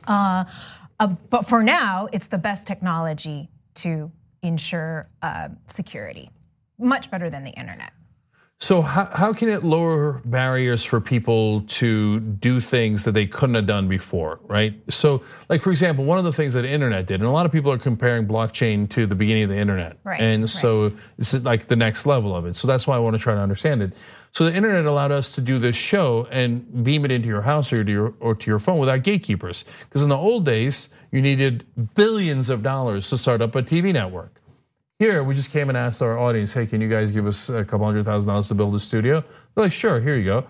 Uh, 0.07 0.45
uh 0.99 1.07
but 1.29 1.45
for 1.47 1.63
now, 1.63 2.07
it's 2.13 2.27
the 2.27 2.37
best 2.37 2.65
technology 2.65 3.49
to 3.75 4.11
ensure 4.41 5.09
uh, 5.21 5.49
security, 5.67 6.31
much 6.77 7.11
better 7.11 7.29
than 7.29 7.43
the 7.43 7.51
internet. 7.51 7.91
So 8.61 8.81
how, 8.81 9.05
how 9.13 9.31
can 9.31 9.47
it 9.47 9.63
lower 9.63 10.21
barriers 10.25 10.83
for 10.83 10.99
people 10.99 11.61
to 11.61 12.19
do 12.19 12.59
things 12.59 13.05
that 13.05 13.13
they 13.13 13.25
couldn't 13.25 13.55
have 13.55 13.65
done 13.65 13.87
before, 13.87 14.41
right? 14.43 14.73
So 14.89 15.23
like 15.47 15.61
for 15.61 15.71
example, 15.71 16.03
one 16.03 16.17
of 16.17 16.25
the 16.25 16.33
things 16.33 16.55
that 16.55 16.63
the 16.63 16.69
internet 16.69 17.05
did, 17.05 17.21
and 17.21 17.29
a 17.29 17.31
lot 17.31 17.45
of 17.45 17.53
people 17.53 17.71
are 17.71 17.77
comparing 17.77 18.27
blockchain 18.27 18.89
to 18.89 19.05
the 19.05 19.15
beginning 19.15 19.43
of 19.43 19.49
the 19.49 19.57
internet. 19.57 19.97
Right, 20.03 20.19
and 20.19 20.49
so 20.49 20.83
right. 20.83 20.93
it's 21.17 21.33
like 21.35 21.69
the 21.69 21.77
next 21.77 22.05
level 22.05 22.35
of 22.35 22.45
it. 22.45 22.57
So 22.57 22.67
that's 22.67 22.85
why 22.85 22.97
I 22.97 22.99
want 22.99 23.15
to 23.15 23.19
try 23.19 23.33
to 23.33 23.39
understand 23.39 23.81
it. 23.81 23.93
So 24.33 24.43
the 24.43 24.53
internet 24.53 24.85
allowed 24.85 25.13
us 25.13 25.31
to 25.35 25.41
do 25.41 25.57
this 25.57 25.77
show 25.77 26.27
and 26.29 26.83
beam 26.83 27.05
it 27.05 27.11
into 27.11 27.29
your 27.29 27.41
house 27.41 27.71
or 27.71 27.85
to 27.85 27.91
your 27.91 28.13
or 28.19 28.35
to 28.35 28.51
your 28.51 28.59
phone 28.59 28.77
without 28.77 29.03
gatekeepers. 29.03 29.63
Because 29.87 30.03
in 30.03 30.09
the 30.09 30.17
old 30.17 30.43
days, 30.43 30.89
you 31.11 31.21
needed 31.21 31.65
billions 31.95 32.49
of 32.49 32.61
dollars 32.61 33.09
to 33.09 33.17
start 33.17 33.41
up 33.41 33.55
a 33.55 33.63
TV 33.63 33.93
network. 33.93 34.38
Here, 34.99 35.23
we 35.23 35.33
just 35.33 35.51
came 35.51 35.69
and 35.69 35.77
asked 35.77 36.01
our 36.01 36.19
audience, 36.19 36.51
hey, 36.51 36.65
can 36.65 36.81
you 36.81 36.89
guys 36.89 37.13
give 37.13 37.25
us 37.25 37.47
a 37.47 37.63
couple 37.63 37.85
hundred 37.85 38.03
thousand 38.03 38.27
dollars 38.27 38.49
to 38.49 38.55
build 38.55 38.75
a 38.75 38.79
studio? 38.81 39.23
They're 39.55 39.63
like, 39.63 39.71
sure, 39.71 40.01
here 40.01 40.13
you 40.15 40.25
go. 40.25 40.45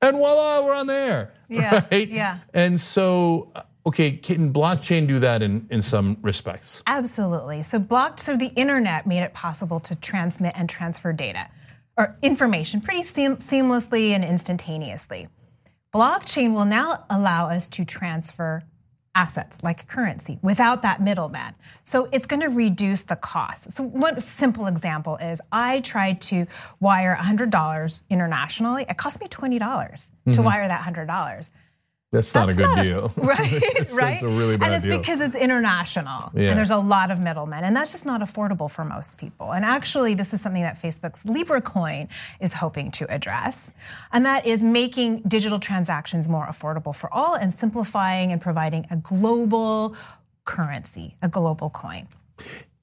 And 0.00 0.16
voila, 0.16 0.64
we're 0.64 0.74
on 0.74 0.86
there. 0.86 1.34
Yeah. 1.50 1.84
Right? 1.92 2.08
Yeah. 2.08 2.38
And 2.54 2.80
so, 2.80 3.52
uh, 3.54 3.62
okay, 3.84 4.12
can 4.12 4.54
blockchain 4.54 5.06
do 5.06 5.18
that 5.18 5.42
in, 5.42 5.66
in 5.70 5.82
some 5.82 6.16
respects? 6.22 6.82
Absolutely. 6.86 7.62
So 7.62 7.78
blocked, 7.78 8.20
so 8.20 8.38
the 8.38 8.52
internet 8.56 9.06
made 9.06 9.20
it 9.20 9.34
possible 9.34 9.80
to 9.80 9.94
transmit 9.94 10.54
and 10.56 10.66
transfer 10.66 11.12
data 11.12 11.48
or 11.98 12.16
information 12.22 12.80
pretty 12.80 13.02
seam, 13.02 13.36
seamlessly 13.36 14.12
and 14.12 14.24
instantaneously. 14.24 15.28
Blockchain 15.94 16.54
will 16.54 16.64
now 16.64 17.04
allow 17.10 17.50
us 17.50 17.68
to 17.68 17.84
transfer 17.84 18.62
assets 19.14 19.56
like 19.62 19.88
currency 19.88 20.38
without 20.42 20.82
that 20.82 21.02
middleman. 21.02 21.54
So 21.84 22.08
it's 22.12 22.26
going 22.26 22.40
to 22.40 22.48
reduce 22.48 23.02
the 23.02 23.16
cost. 23.16 23.72
So 23.72 23.82
one 23.82 24.20
simple 24.20 24.66
example 24.66 25.16
is 25.16 25.40
I 25.50 25.80
tried 25.80 26.20
to 26.22 26.46
wire 26.78 27.16
$100 27.20 28.02
internationally. 28.08 28.86
It 28.88 28.96
cost 28.96 29.20
me 29.20 29.26
$20 29.26 29.58
mm-hmm. 29.58 30.32
to 30.32 30.42
wire 30.42 30.66
that 30.68 30.82
$100. 30.82 31.50
That's 32.12 32.34
not 32.34 32.48
That's 32.48 32.58
a 32.58 32.62
good 32.62 32.68
not 32.68 32.78
a- 32.80 32.82
deal. 32.82 33.12
right? 33.16 33.52
It's- 33.52 33.94
right. 33.94 34.14
It's 34.14 34.22
a 34.22 34.28
really 34.28 34.56
bad 34.56 34.66
deal, 34.66 34.74
and 34.74 34.74
it's 34.74 34.84
deal. 34.84 34.98
because 34.98 35.20
it's 35.20 35.34
international, 35.36 36.32
Yeah. 36.34 36.50
and 36.50 36.58
there's 36.58 36.70
a 36.72 36.76
lot 36.78 37.12
of 37.12 37.20
middlemen, 37.20 37.62
and 37.62 37.76
that's 37.76 37.92
just 37.92 38.04
not 38.04 38.20
affordable 38.20 38.68
for 38.68 38.84
most 38.84 39.16
people. 39.16 39.52
And 39.52 39.64
actually, 39.64 40.14
this 40.14 40.34
is 40.34 40.40
something 40.40 40.62
that 40.62 40.82
Facebook's 40.82 41.24
Libra 41.24 41.60
coin 41.60 42.08
is 42.40 42.54
hoping 42.54 42.90
to 42.92 43.08
address, 43.12 43.70
and 44.12 44.26
that 44.26 44.44
is 44.44 44.60
making 44.60 45.20
digital 45.28 45.60
transactions 45.60 46.28
more 46.28 46.46
affordable 46.46 46.94
for 46.94 47.12
all 47.14 47.34
and 47.34 47.52
simplifying 47.54 48.32
and 48.32 48.40
providing 48.40 48.86
a 48.90 48.96
global 48.96 49.94
currency, 50.44 51.14
a 51.22 51.28
global 51.28 51.70
coin. 51.70 52.08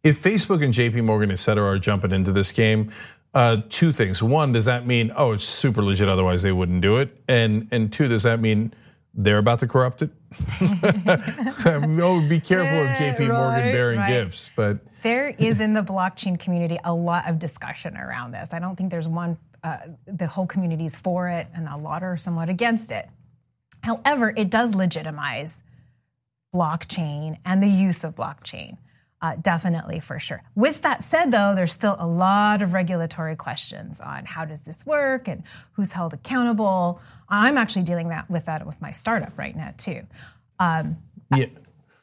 if 0.03 0.21
Facebook 0.23 0.63
and 0.63 0.73
JP 0.73 1.03
Morgan, 1.03 1.31
et 1.31 1.39
cetera, 1.39 1.65
are 1.65 1.77
jumping 1.79 2.11
into 2.13 2.31
this 2.31 2.53
game, 2.53 2.91
uh, 3.33 3.57
two 3.67 3.91
things. 3.91 4.23
One, 4.23 4.53
does 4.53 4.63
that 4.65 4.87
mean, 4.87 5.11
oh, 5.17 5.33
it's 5.33 5.43
super 5.43 5.83
legit, 5.83 6.07
otherwise 6.07 6.43
they 6.43 6.53
wouldn't 6.53 6.79
do 6.81 6.95
it? 6.97 7.09
And 7.27 7.67
and 7.71 7.91
two, 7.91 8.07
does 8.07 8.23
that 8.23 8.39
mean 8.39 8.73
they're 9.17 9.39
about 9.39 9.59
to 9.59 9.67
corrupt 9.67 10.03
it? 10.03 10.11
oh, 10.61 12.25
be 12.29 12.39
careful 12.39 12.79
of 12.79 12.89
JP 12.97 13.19
Morgan 13.27 13.65
right, 13.65 13.71
bearing 13.73 13.99
right. 13.99 14.09
gifts, 14.09 14.51
but 14.55 14.79
There 15.01 15.29
is 15.39 15.59
in 15.59 15.73
the 15.73 15.83
blockchain 15.83 16.39
community 16.39 16.77
a 16.83 16.93
lot 16.93 17.27
of 17.27 17.39
discussion 17.39 17.97
around 17.97 18.31
this. 18.31 18.49
I 18.51 18.59
don't 18.59 18.75
think 18.75 18.91
there's 18.91 19.07
one, 19.07 19.37
uh, 19.63 19.77
the 20.05 20.27
whole 20.27 20.45
community 20.45 20.85
is 20.85 20.95
for 20.95 21.27
it, 21.27 21.47
and 21.55 21.67
a 21.67 21.75
lot 21.75 22.03
are 22.03 22.15
somewhat 22.17 22.49
against 22.49 22.91
it. 22.91 23.09
However, 23.81 24.33
it 24.37 24.49
does 24.51 24.75
legitimize 24.75 25.57
blockchain 26.53 27.37
and 27.43 27.61
the 27.61 27.67
use 27.67 28.03
of 28.03 28.15
blockchain. 28.15 28.77
Uh, 29.19 29.35
definitely, 29.41 29.99
for 29.99 30.19
sure. 30.19 30.43
With 30.53 30.83
that 30.83 31.03
said, 31.03 31.31
though, 31.31 31.55
there's 31.55 31.73
still 31.73 31.95
a 31.97 32.05
lot 32.05 32.61
of 32.61 32.73
regulatory 32.73 33.35
questions 33.35 33.99
on 33.99 34.25
how 34.25 34.45
does 34.45 34.61
this 34.61 34.85
work 34.85 35.27
and 35.27 35.41
who's 35.73 35.93
held 35.93 36.13
accountable. 36.13 37.01
I'm 37.29 37.57
actually 37.57 37.83
dealing 37.83 38.09
that 38.09 38.29
with 38.29 38.45
that 38.45 38.65
with 38.65 38.79
my 38.81 38.91
startup 38.91 39.37
right 39.37 39.55
now 39.55 39.73
too. 39.77 40.01
Um, 40.59 40.97
yeah. 41.35 41.47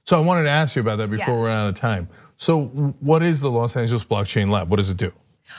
So 0.04 0.20
I 0.20 0.24
wanted 0.24 0.44
to 0.44 0.50
ask 0.50 0.76
you 0.76 0.82
about 0.82 0.96
that 0.98 1.10
before 1.10 1.34
Yeah. 1.34 1.40
we're 1.40 1.50
out 1.50 1.68
of 1.68 1.74
time. 1.74 2.08
So 2.36 2.66
what 3.00 3.22
is 3.22 3.40
the 3.40 3.50
Los 3.50 3.76
Angeles 3.76 4.04
Blockchain 4.04 4.50
Lab? 4.50 4.68
What 4.68 4.76
does 4.76 4.90
it 4.90 4.96
do? 4.96 5.12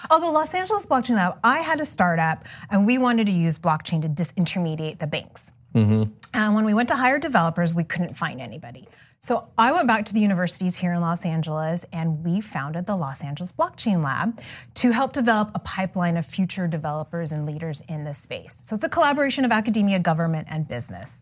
Oh, 0.09 0.19
the 0.19 0.29
Los 0.29 0.53
Angeles 0.53 0.85
Blockchain 0.85 1.15
Lab, 1.15 1.39
I 1.43 1.59
had 1.59 1.79
a 1.79 1.85
startup 1.85 2.43
and 2.69 2.85
we 2.85 2.97
wanted 2.97 3.25
to 3.27 3.31
use 3.33 3.57
blockchain 3.57 4.01
to 4.01 4.09
disintermediate 4.09 4.99
the 4.99 5.07
banks. 5.07 5.43
And 5.73 6.55
when 6.55 6.63
we 6.63 6.73
went 6.73 6.87
to 6.89 6.95
hire 6.95 7.19
developers, 7.19 7.73
we 7.75 7.83
couldn't 7.83 8.15
find 8.15 8.39
anybody. 8.39 8.87
So 9.25 9.47
I 9.57 9.71
went 9.71 9.87
back 9.87 10.05
to 10.05 10.13
the 10.13 10.19
universities 10.19 10.75
here 10.75 10.93
in 10.93 11.01
Los 11.01 11.25
Angeles 11.25 11.83
and 11.91 12.23
we 12.23 12.41
founded 12.41 12.85
the 12.85 12.95
Los 12.95 13.23
Angeles 13.23 13.51
Blockchain 13.51 14.03
Lab 14.03 14.39
to 14.75 14.91
help 14.91 15.13
develop 15.13 15.49
a 15.55 15.59
pipeline 15.59 16.15
of 16.15 16.27
future 16.27 16.67
developers 16.67 17.31
and 17.31 17.43
leaders 17.43 17.81
in 17.89 18.03
this 18.03 18.19
space. 18.19 18.55
So 18.67 18.75
it's 18.75 18.83
a 18.83 18.89
collaboration 18.89 19.43
of 19.43 19.51
academia, 19.51 19.97
government, 19.97 20.47
and 20.51 20.67
business. 20.67 21.15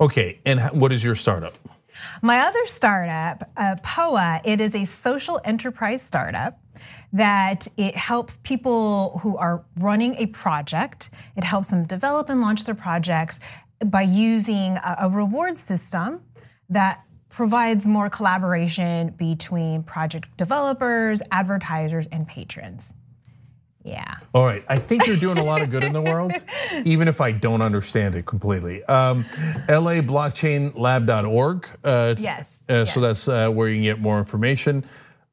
Okay, 0.00 0.40
and 0.46 0.58
what 0.80 0.90
is 0.90 1.04
your 1.04 1.14
startup? 1.14 1.52
My 2.22 2.38
other 2.38 2.64
startup, 2.64 3.50
uh, 3.58 3.76
POA, 3.82 4.40
it 4.46 4.58
is 4.58 4.74
a 4.74 4.86
social 4.86 5.38
enterprise 5.44 6.00
startup 6.00 6.58
that 7.12 7.68
it 7.76 7.94
helps 7.94 8.38
people 8.42 9.20
who 9.22 9.36
are 9.36 9.66
running 9.76 10.14
a 10.14 10.28
project. 10.28 11.10
It 11.36 11.44
helps 11.44 11.68
them 11.68 11.84
develop 11.84 12.30
and 12.30 12.40
launch 12.40 12.64
their 12.64 12.74
projects 12.74 13.38
by 13.84 14.00
using 14.00 14.78
a, 14.78 14.96
a 15.00 15.08
reward 15.10 15.58
system 15.58 16.22
that 16.70 17.04
provides 17.38 17.86
more 17.86 18.10
collaboration 18.10 19.10
between 19.10 19.84
project 19.84 20.26
developers, 20.36 21.22
advertisers, 21.30 22.08
and 22.10 22.26
patrons. 22.26 22.92
Yeah. 23.84 24.16
All 24.34 24.44
right, 24.44 24.64
I 24.68 24.76
think 24.76 25.06
you're 25.06 25.16
doing 25.16 25.38
a 25.38 25.44
lot 25.44 25.62
of 25.62 25.70
good 25.70 25.84
in 25.84 25.92
the 25.92 26.02
world, 26.02 26.32
even 26.84 27.06
if 27.06 27.20
I 27.20 27.30
don't 27.30 27.62
understand 27.62 28.16
it 28.16 28.26
completely. 28.26 28.82
Um, 28.86 29.24
LABlockchainlab.org. 29.68 31.68
Uh, 31.84 32.16
Yes, 32.18 32.48
uh, 32.68 32.84
So 32.84 32.98
that's 32.98 33.28
uh, 33.28 33.48
where 33.50 33.68
you 33.68 33.76
can 33.76 33.84
get 33.84 34.00
more 34.00 34.18
information. 34.18 34.84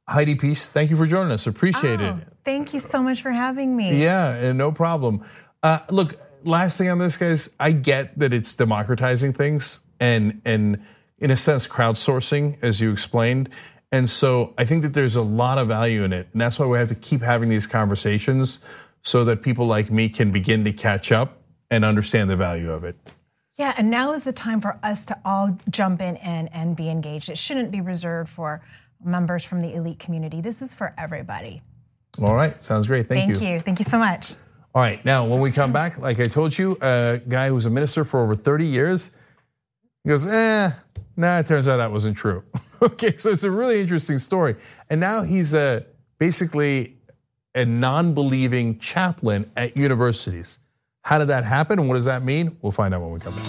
Heidi 0.08 0.36
Pease, 0.36 0.72
thank 0.72 0.92
you 0.92 0.98
for 0.98 1.08
joining 1.08 1.32
us. 1.32 1.48
Appreciate 1.48 2.02
Oh, 2.02 2.20
it. 2.22 2.28
thank 2.44 2.72
you 2.76 2.82
so 2.82 3.02
much 3.02 3.24
for 3.24 3.32
having 3.32 3.76
me. 3.76 4.00
Yeah, 4.00 4.36
and 4.36 4.60
no 4.60 4.72
problem. 4.72 5.26
Uh, 5.64 5.80
look, 5.90 6.20
last 6.44 6.78
thing 6.78 6.90
on 6.90 7.00
this, 7.00 7.18
guys. 7.18 7.50
I 7.60 7.72
get 7.72 8.20
that 8.20 8.32
it's 8.32 8.54
democratizing 8.54 9.34
things 9.34 9.80
and 10.00 10.40
and 10.46 10.84
in 11.20 11.32
a 11.32 11.38
sense 11.38 11.68
crowdsourcing, 11.68 12.58
as 12.62 12.82
you 12.82 12.92
explained. 12.92 13.50
And 13.92 14.10
so 14.10 14.54
I 14.58 14.66
think 14.66 14.82
that 14.84 14.94
there's 14.94 15.16
a 15.16 15.22
lot 15.22 15.58
of 15.58 15.68
value 15.68 16.04
in 16.04 16.12
it, 16.12 16.28
and 16.34 16.42
that's 16.42 16.60
why 16.60 16.66
we 16.66 16.78
have 16.78 16.90
to 16.90 16.96
keep 16.96 17.22
having 17.22 17.50
these 17.50 17.68
conversations 17.68 18.60
so 19.04 19.24
that 19.26 19.42
people 19.42 19.66
like 19.66 19.92
me 19.92 20.10
can 20.10 20.32
begin 20.32 20.66
to 20.66 20.74
catch 20.74 21.12
up 21.12 21.42
and 21.70 21.86
understand 21.86 22.30
the 22.30 22.36
value 22.36 22.72
of 22.72 22.84
it. 22.84 22.96
Yeah, 23.58 23.74
and 23.78 23.90
now 23.90 24.12
is 24.12 24.24
the 24.24 24.34
time 24.34 24.60
for 24.60 24.78
us 24.84 25.06
to 25.06 25.18
all 25.24 25.58
jump 25.70 26.02
in 26.02 26.18
and, 26.18 26.50
and 26.54 26.76
be 26.76 26.90
engaged. 26.90 27.30
It 27.30 27.38
shouldn't 27.38 27.72
be 27.72 27.80
reserved 27.80 28.30
for 28.30 28.62
members 29.04 29.44
from 29.44 29.62
the 29.62 29.74
elite 29.74 30.00
community. 30.00 30.42
This 30.42 30.62
is 30.62 30.74
for 30.74 30.94
everybody. 30.98 31.62
All 32.22 32.36
right, 32.36 32.62
sounds 32.64 32.88
great. 32.88 33.08
Thank, 33.08 33.30
you. 33.30 33.36
Thank 33.36 33.48
you. 33.48 33.60
Thank 33.62 33.80
you 33.80 33.86
so 33.86 34.00
much. 34.00 34.34
All 34.74 34.82
right, 34.82 35.04
now 35.06 35.26
when 35.26 35.40
we 35.40 35.52
come 35.52 35.72
back, 35.72 35.98
like 36.00 36.20
I 36.20 36.28
told 36.28 36.58
you, 36.58 36.78
a 36.82 37.22
guy 37.30 37.48
who's 37.48 37.66
a 37.66 37.70
minister 37.70 38.04
for 38.04 38.20
over 38.20 38.36
30 38.36 38.66
years, 38.66 39.12
he 40.04 40.10
goes, 40.10 40.26
eh, 40.26 40.72
nah, 41.16 41.40
it 41.40 41.46
turns 41.46 41.68
out 41.68 41.78
that 41.78 41.92
wasn't 41.92 42.18
true. 42.18 42.44
okay, 42.82 43.16
so 43.18 43.32
it's 43.32 43.44
a 43.44 43.52
really 43.52 43.80
interesting 43.80 44.20
story. 44.20 44.56
And 44.90 45.00
now 45.00 45.24
he's 45.24 45.54
a, 45.54 45.86
basically 46.18 46.98
a 47.54 47.66
non 47.66 48.14
believing 48.14 48.80
chaplain 48.80 49.50
at 49.56 49.78
universities. 49.78 50.60
How 51.02 51.20
did 51.20 51.28
that 51.28 51.46
happen 51.46 51.80
and 51.80 51.88
what 51.88 51.96
does 51.96 52.06
that 52.06 52.24
mean? 52.24 52.58
We'll 52.62 52.72
find 52.72 52.94
out 52.94 53.02
when 53.02 53.12
we 53.12 53.20
come 53.20 53.36
back. 53.36 53.46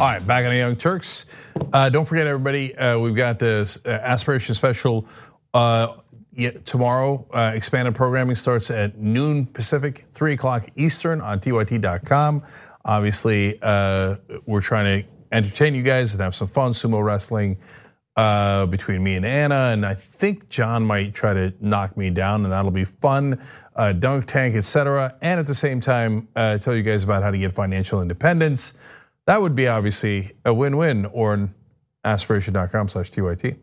All 0.00 0.06
right, 0.06 0.26
back 0.26 0.44
on 0.44 0.50
the 0.50 0.56
Young 0.56 0.76
Turks. 0.76 1.26
Uh, 1.74 1.90
don't 1.90 2.06
forget, 2.06 2.26
everybody, 2.26 2.74
uh, 2.74 2.98
we've 2.98 3.14
got 3.14 3.38
the 3.38 3.78
uh, 3.84 3.88
Aspiration 3.90 4.54
Special 4.54 5.06
uh, 5.52 5.96
tomorrow. 6.64 7.26
Uh, 7.30 7.52
expanded 7.54 7.94
programming 7.94 8.34
starts 8.34 8.70
at 8.70 8.96
noon 8.96 9.44
Pacific, 9.44 10.06
3 10.14 10.32
o'clock 10.32 10.68
Eastern 10.76 11.20
on 11.20 11.38
TYT.com. 11.38 12.42
Obviously, 12.84 13.58
uh, 13.62 14.16
we're 14.46 14.60
trying 14.60 15.02
to 15.02 15.08
entertain 15.32 15.74
you 15.74 15.82
guys 15.82 16.12
and 16.12 16.20
have 16.22 16.34
some 16.34 16.48
fun 16.48 16.72
sumo 16.72 17.04
wrestling 17.04 17.58
uh, 18.16 18.66
between 18.66 19.02
me 19.02 19.16
and 19.16 19.24
Anna. 19.24 19.70
And 19.72 19.86
I 19.86 19.94
think 19.94 20.48
John 20.48 20.84
might 20.84 21.14
try 21.14 21.34
to 21.34 21.54
knock 21.60 21.96
me 21.96 22.10
down, 22.10 22.44
and 22.44 22.52
that'll 22.52 22.70
be 22.70 22.84
fun. 22.84 23.40
Uh, 23.76 23.92
dunk 23.92 24.26
tank, 24.26 24.56
etc. 24.56 25.16
And 25.22 25.40
at 25.40 25.46
the 25.46 25.54
same 25.54 25.80
time, 25.80 26.28
uh, 26.36 26.58
tell 26.58 26.74
you 26.74 26.82
guys 26.82 27.04
about 27.04 27.22
how 27.22 27.30
to 27.30 27.38
get 27.38 27.52
financial 27.52 28.02
independence. 28.02 28.74
That 29.26 29.40
would 29.40 29.54
be 29.54 29.68
obviously 29.68 30.32
a 30.44 30.52
win-win 30.52 31.06
or 31.06 31.34
an 31.34 31.54
aspiration.com 32.04 32.88
slash 32.88 33.10
TYT. 33.10 33.56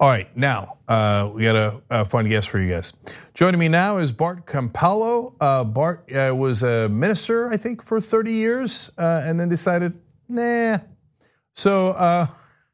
All 0.00 0.08
right, 0.08 0.34
now 0.36 0.78
uh, 0.88 1.30
we 1.32 1.42
got 1.42 1.56
a, 1.56 1.82
a 1.90 2.04
fun 2.04 2.28
guest 2.28 2.48
for 2.48 2.58
you 2.58 2.72
guys. 2.72 2.92
Joining 3.34 3.60
me 3.60 3.68
now 3.68 3.98
is 3.98 4.12
Bart 4.12 4.46
Campolo. 4.46 5.34
Uh, 5.40 5.64
Bart 5.64 6.10
uh, 6.12 6.34
was 6.34 6.62
a 6.62 6.88
minister, 6.88 7.50
I 7.52 7.56
think, 7.56 7.84
for 7.84 8.00
30 8.00 8.32
years 8.32 8.90
uh, 8.98 9.22
and 9.24 9.38
then 9.38 9.48
decided, 9.48 9.98
nah. 10.28 10.78
So 11.54 11.90
uh, 11.90 12.26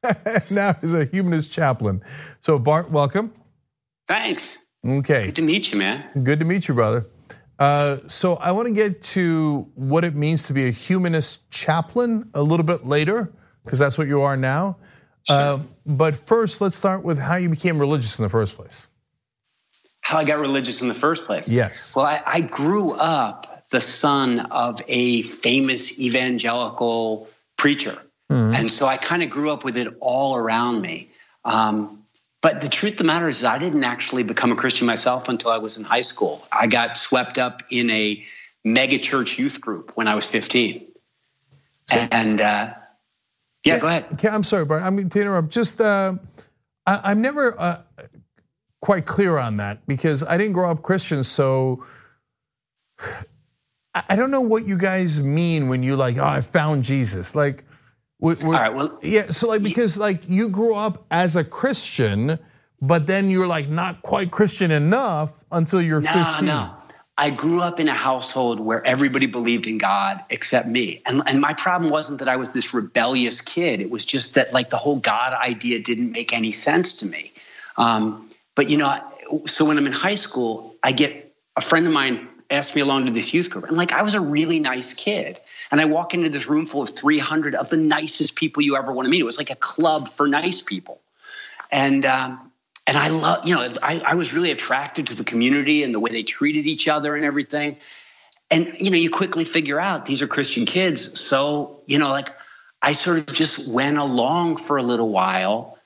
now 0.51 0.75
he's 0.81 0.95
a 0.95 1.05
humanist 1.05 1.53
chaplain. 1.53 2.03
So, 2.41 2.59
Bart, 2.59 2.91
welcome. 2.91 3.33
Thanks. 4.09 4.65
Okay. 4.87 5.27
Good 5.27 5.37
to 5.37 5.43
meet 5.43 5.73
you, 5.73 5.79
man. 5.79 6.25
Good 6.25 6.39
to 6.41 6.45
meet 6.45 6.69
you, 6.69 6.75
brother. 6.75 7.07
Uh, 7.59 7.99
so 8.07 8.37
I 8.37 8.53
want 8.53 8.69
to 8.69 8.73
get 8.73 9.03
to 9.03 9.71
what 9.75 10.05
it 10.05 10.15
means 10.15 10.47
to 10.47 10.55
be 10.55 10.67
a 10.67 10.71
humanist 10.71 11.51
chaplain 11.51 12.31
a 12.33 12.43
little 12.43 12.65
bit 12.65 12.87
later, 12.87 13.31
because 13.65 13.79
that's 13.79 13.99
what 13.99 14.09
you 14.09 14.23
are 14.23 14.37
now. 14.37 14.79
Uh, 15.29 15.61
but 15.87 16.17
first, 16.17 16.61
let's 16.61 16.77
start 16.77 17.05
with 17.05 17.19
how 17.19 17.37
you 17.37 17.49
became 17.49 17.79
religious 17.79 18.19
in 18.19 18.23
the 18.23 18.29
first 18.29 18.57
place. 18.57 18.87
How 20.01 20.19
I 20.19 20.25
got 20.25 20.39
religious 20.39 20.83
in 20.83 20.89
the 20.89 20.95
first 20.95 21.27
place. 21.27 21.49
Yes. 21.49 21.95
Well, 21.95 22.07
I, 22.07 22.23
I 22.25 22.41
grew 22.41 22.93
up 22.93 23.69
the 23.71 23.81
son 23.81 24.41
of 24.41 24.81
a 24.89 25.23
famous 25.23 26.01
evangelical 26.01 27.29
preacher. 27.57 28.01
And 28.31 28.71
so 28.71 28.87
I 28.87 28.97
kind 28.97 29.25
of 29.25 29.31
grew 29.31 29.51
up 29.51 29.65
with 29.65 29.77
it 29.77 29.97
all 29.99 30.37
around 30.37 30.81
me. 30.81 31.11
Um, 31.45 32.05
but 32.41 32.61
the 32.61 32.69
truth 32.69 32.93
of 32.93 32.99
the 32.99 33.05
matter 33.05 33.27
is, 33.27 33.43
I 33.43 33.59
didn't 33.59 33.83
actually 33.83 34.23
become 34.23 34.53
a 34.53 34.57
Christian 34.57 34.87
myself 34.87 35.29
until 35.29 35.51
I 35.51 35.59
was 35.59 35.79
in 35.79 35.85
high 35.85 36.03
school. 36.03 36.47
I 36.53 36.69
got 36.69 36.97
swept 36.97 37.39
up 37.39 37.65
in 37.71 37.91
a 37.91 38.25
mega 38.65 38.99
church 38.99 39.37
youth 39.37 39.61
group 39.61 39.97
when 39.97 40.07
I 40.07 40.15
was 40.15 40.27
15. 40.27 40.87
and 41.91 42.41
uh, 42.41 42.75
yeah, 43.65 43.79
go 43.79 43.87
ahead. 43.87 44.07
Okay, 44.15 44.29
I'm 44.29 44.43
sorry, 44.43 44.65
Bart. 44.65 44.83
I'm 44.83 44.97
going 44.97 45.09
to 45.11 45.21
interrupt. 45.21 45.51
Just, 45.51 45.81
uh, 45.81 46.15
I, 46.87 47.01
I'm 47.11 47.21
never 47.21 47.59
uh, 47.61 47.83
quite 48.81 49.07
clear 49.07 49.39
on 49.39 49.59
that 49.59 49.87
because 49.87 50.23
I 50.25 50.37
didn't 50.39 50.53
grow 50.55 50.71
up 50.71 50.83
Christian, 50.83 51.23
so 51.23 51.85
I 53.95 54.15
don't 54.17 54.31
know 54.31 54.41
what 54.41 54.67
you 54.69 54.77
guys 54.79 55.21
mean 55.21 55.69
when 55.69 55.83
you 55.83 55.97
like, 55.97 56.17
oh, 56.17 56.25
I 56.25 56.41
found 56.43 56.85
Jesus. 56.85 57.35
Like, 57.35 57.65
we- 58.21 58.35
we're- 58.35 58.47
All 58.47 58.53
right, 58.63 58.75
well- 58.75 58.99
yeah. 59.03 59.31
So 59.31 59.49
like, 59.49 59.63
because 59.63 59.99
like 59.99 60.29
you 60.29 60.49
grew 60.49 60.75
up 60.75 61.05
as 61.11 61.37
a 61.37 61.43
Christian, 61.45 62.39
but 62.81 63.07
then 63.07 63.31
you're 63.31 63.47
like 63.49 63.69
not 63.69 64.03
quite 64.03 64.31
Christian 64.31 64.71
enough 64.71 65.33
until 65.51 65.81
you're 65.83 66.01
No, 66.01 66.11
15. 66.13 66.47
no. 66.47 66.75
I 67.21 67.29
grew 67.29 67.61
up 67.61 67.79
in 67.79 67.87
a 67.87 67.95
household 67.95 68.61
where 68.61 68.85
everybody 68.87 69.27
believed 69.27 69.67
in 69.67 69.77
God 69.77 70.25
except 70.31 70.67
me. 70.67 71.03
And, 71.05 71.21
and 71.27 71.39
my 71.39 71.53
problem 71.53 71.91
wasn't 71.91 72.21
that 72.21 72.29
I 72.29 72.37
was 72.37 72.55
this 72.55 72.73
rebellious 72.73 73.43
kid. 73.43 73.83
It 73.83 73.91
was 73.91 74.07
just 74.07 74.37
that 74.37 74.55
like 74.55 74.71
the 74.71 74.79
whole 74.79 74.97
God 74.97 75.35
idea 75.35 75.81
didn't 75.81 76.13
make 76.13 76.33
any 76.33 76.51
sense 76.51 76.95
to 77.01 77.07
me. 77.07 77.35
Um, 77.77 78.31
but 78.55 78.71
you 78.71 78.79
know, 78.79 78.99
so 79.45 79.67
when 79.67 79.77
I'm 79.77 79.87
in 79.87 79.93
high 79.93 80.15
school, 80.15 80.75
I 80.83 80.93
get 80.93 81.37
a 81.59 81.61
friend 81.61 81.87
of 81.87 81.93
mine 81.93 82.27
asked 82.49 82.75
me 82.75 82.81
along 82.81 83.05
to 83.05 83.13
this 83.13 83.35
youth 83.35 83.51
group. 83.51 83.65
And 83.65 83.77
like 83.77 83.93
I 83.93 84.01
was 84.01 84.15
a 84.15 84.21
really 84.21 84.59
nice 84.59 84.95
kid. 84.95 85.39
And 85.71 85.79
I 85.79 85.85
walk 85.85 86.15
into 86.15 86.31
this 86.31 86.49
room 86.49 86.65
full 86.65 86.81
of 86.81 86.89
300 86.89 87.55
of 87.55 87.69
the 87.69 87.77
nicest 87.77 88.35
people 88.35 88.63
you 88.63 88.77
ever 88.77 88.93
want 88.93 89.05
to 89.05 89.11
meet. 89.11 89.21
It 89.21 89.25
was 89.25 89.37
like 89.37 89.51
a 89.51 89.57
club 89.57 90.09
for 90.09 90.27
nice 90.27 90.63
people. 90.63 91.03
And 91.71 92.07
um, 92.07 92.50
and 92.87 92.97
I 92.97 93.09
love, 93.09 93.47
you 93.47 93.55
know, 93.55 93.69
I, 93.83 94.01
I 94.01 94.15
was 94.15 94.33
really 94.33 94.51
attracted 94.51 95.09
to 95.09 95.15
the 95.15 95.25
community 95.25 95.83
and 95.83 95.95
the 95.95 96.01
way 96.01 96.11
they 96.11 96.23
treated 96.23 96.67
each 96.67 96.89
other 96.89 97.15
and 97.15 97.25
everything. 97.25 97.77
And 98.51 98.77
you 98.81 98.91
know, 98.91 98.97
you 98.97 99.11
quickly 99.11 99.45
figure 99.45 99.79
out 99.79 100.07
these 100.07 100.23
are 100.23 100.27
Christian 100.27 100.67
kids. 100.67 101.21
So, 101.21 101.83
you 101.87 101.99
know, 101.99 102.09
like 102.09 102.31
I 102.83 102.93
sort 102.93 103.19
of 103.19 103.27
just 103.27 103.69
went 103.69 103.99
along 103.99 104.57
for 104.57 104.77
a 104.77 104.83
little 104.83 105.11
while, 105.11 105.79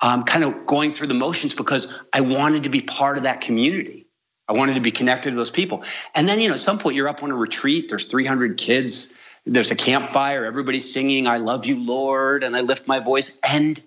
um, 0.00 0.24
kind 0.24 0.44
of 0.44 0.66
going 0.66 0.92
through 0.92 1.06
the 1.06 1.14
motions 1.14 1.54
because 1.54 1.92
I 2.12 2.22
wanted 2.22 2.64
to 2.64 2.68
be 2.68 2.80
part 2.80 3.16
of 3.16 3.22
that 3.22 3.40
community. 3.40 4.06
I 4.48 4.52
wanted 4.52 4.74
to 4.74 4.80
be 4.80 4.90
connected 4.90 5.30
to 5.30 5.36
those 5.36 5.50
people. 5.50 5.84
And 6.14 6.28
then, 6.28 6.40
you 6.40 6.48
know, 6.48 6.54
at 6.54 6.60
some 6.60 6.78
point 6.78 6.96
you're 6.96 7.08
up 7.08 7.22
on 7.22 7.30
a 7.30 7.36
retreat, 7.36 7.88
there's 7.88 8.06
300 8.06 8.58
kids, 8.58 9.16
there's 9.46 9.70
a 9.70 9.76
campfire, 9.76 10.44
everybody's 10.44 10.92
singing, 10.92 11.28
I 11.28 11.36
love 11.36 11.66
you, 11.66 11.78
Lord, 11.78 12.42
and 12.42 12.56
I 12.56 12.62
lift 12.62 12.88
my 12.88 12.98
voice. 12.98 13.38
And 13.44 13.80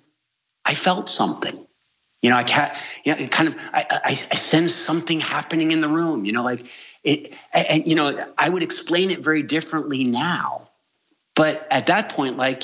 I 0.63 0.73
felt 0.73 1.09
something. 1.09 1.67
You 2.23 2.29
know, 2.29 2.37
I 2.37 2.43
can't, 2.43 2.75
you 3.03 3.15
know, 3.15 3.27
kind 3.27 3.49
of, 3.49 3.55
I, 3.73 3.85
I, 3.91 4.09
I 4.11 4.13
sense 4.13 4.73
something 4.73 5.19
happening 5.19 5.71
in 5.71 5.81
the 5.81 5.89
room, 5.89 6.23
you 6.23 6.31
know, 6.31 6.41
like 6.41 6.65
it, 7.03 7.33
and, 7.51 7.85
you 7.85 7.95
know, 7.95 8.31
I 8.37 8.47
would 8.47 8.63
explain 8.63 9.11
it 9.11 9.19
very 9.19 9.43
differently 9.43 10.05
now. 10.05 10.69
But 11.35 11.67
at 11.69 11.87
that 11.87 12.09
point, 12.09 12.37
like, 12.37 12.63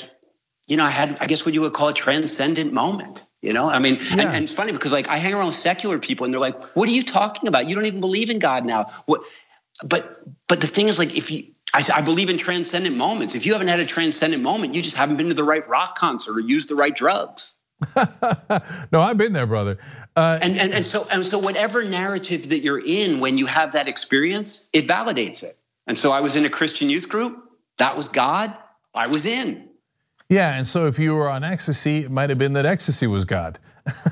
you 0.66 0.78
know, 0.78 0.84
I 0.84 0.90
had, 0.90 1.18
I 1.20 1.26
guess 1.26 1.44
what 1.44 1.52
you 1.52 1.60
would 1.60 1.74
call 1.74 1.88
a 1.88 1.94
transcendent 1.94 2.72
moment. 2.72 3.22
You 3.42 3.52
know, 3.52 3.68
I 3.68 3.80
mean, 3.80 3.96
yeah. 3.96 4.12
and, 4.12 4.20
and, 4.20 4.44
it's 4.44 4.52
funny 4.52 4.72
because 4.72 4.92
like 4.92 5.08
I 5.08 5.16
hang 5.18 5.34
around 5.34 5.46
with 5.46 5.56
secular 5.56 5.98
people 5.98 6.24
and 6.24 6.34
they're 6.34 6.40
like, 6.40 6.62
"What 6.76 6.90
are 6.90 6.92
you 6.92 7.02
talking 7.02 7.48
about? 7.48 7.66
You 7.70 7.74
don't 7.74 7.86
even 7.86 8.00
believe 8.00 8.28
in 8.28 8.38
God 8.38 8.66
now." 8.66 8.92
What? 9.06 9.22
But 9.82 10.20
but 10.46 10.60
the 10.60 10.66
thing 10.66 10.88
is, 10.88 10.98
like, 10.98 11.16
if 11.16 11.30
you, 11.30 11.46
I, 11.72 11.82
I 11.94 12.02
believe 12.02 12.28
in 12.28 12.36
transcendent 12.36 12.96
moments. 12.96 13.34
If 13.34 13.46
you 13.46 13.52
haven't 13.52 13.68
had 13.68 13.80
a 13.80 13.86
transcendent 13.86 14.42
moment, 14.42 14.74
you 14.74 14.82
just 14.82 14.96
haven't 14.96 15.16
been 15.16 15.28
to 15.28 15.34
the 15.34 15.44
right 15.44 15.66
rock 15.68 15.96
concert 15.96 16.36
or 16.36 16.40
used 16.40 16.68
the 16.68 16.74
right 16.74 16.94
drugs. 16.94 17.54
no, 18.92 19.00
I've 19.00 19.16
been 19.16 19.32
there, 19.32 19.46
brother. 19.46 19.78
Uh, 20.16 20.38
and, 20.42 20.58
and 20.58 20.72
and 20.72 20.86
so 20.86 21.06
and 21.10 21.24
so 21.24 21.38
whatever 21.38 21.84
narrative 21.84 22.48
that 22.48 22.60
you're 22.60 22.84
in 22.84 23.20
when 23.20 23.38
you 23.38 23.46
have 23.46 23.72
that 23.72 23.88
experience, 23.88 24.66
it 24.72 24.86
validates 24.86 25.42
it. 25.42 25.56
And 25.86 25.98
so 25.98 26.12
I 26.12 26.20
was 26.20 26.36
in 26.36 26.44
a 26.44 26.50
Christian 26.50 26.90
youth 26.90 27.08
group. 27.08 27.42
That 27.78 27.96
was 27.96 28.08
God. 28.08 28.54
I 28.94 29.06
was 29.06 29.26
in. 29.26 29.68
Yeah, 30.28 30.56
and 30.56 30.66
so 30.66 30.86
if 30.86 30.98
you 30.98 31.14
were 31.14 31.28
on 31.28 31.42
ecstasy, 31.42 32.04
it 32.04 32.10
might 32.10 32.30
have 32.30 32.38
been 32.38 32.52
that 32.52 32.66
ecstasy 32.66 33.06
was 33.06 33.24
God. 33.24 33.58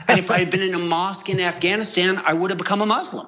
and 0.08 0.18
if 0.18 0.30
I 0.32 0.38
had 0.38 0.50
been 0.50 0.62
in 0.62 0.74
a 0.74 0.78
mosque 0.78 1.28
in 1.28 1.40
Afghanistan, 1.40 2.20
I 2.24 2.34
would 2.34 2.50
have 2.50 2.58
become 2.58 2.80
a 2.80 2.86
Muslim. 2.86 3.26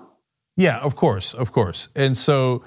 Yeah, 0.56 0.78
of 0.78 0.96
course, 0.96 1.32
of 1.34 1.52
course. 1.52 1.88
And 1.94 2.16
so 2.16 2.64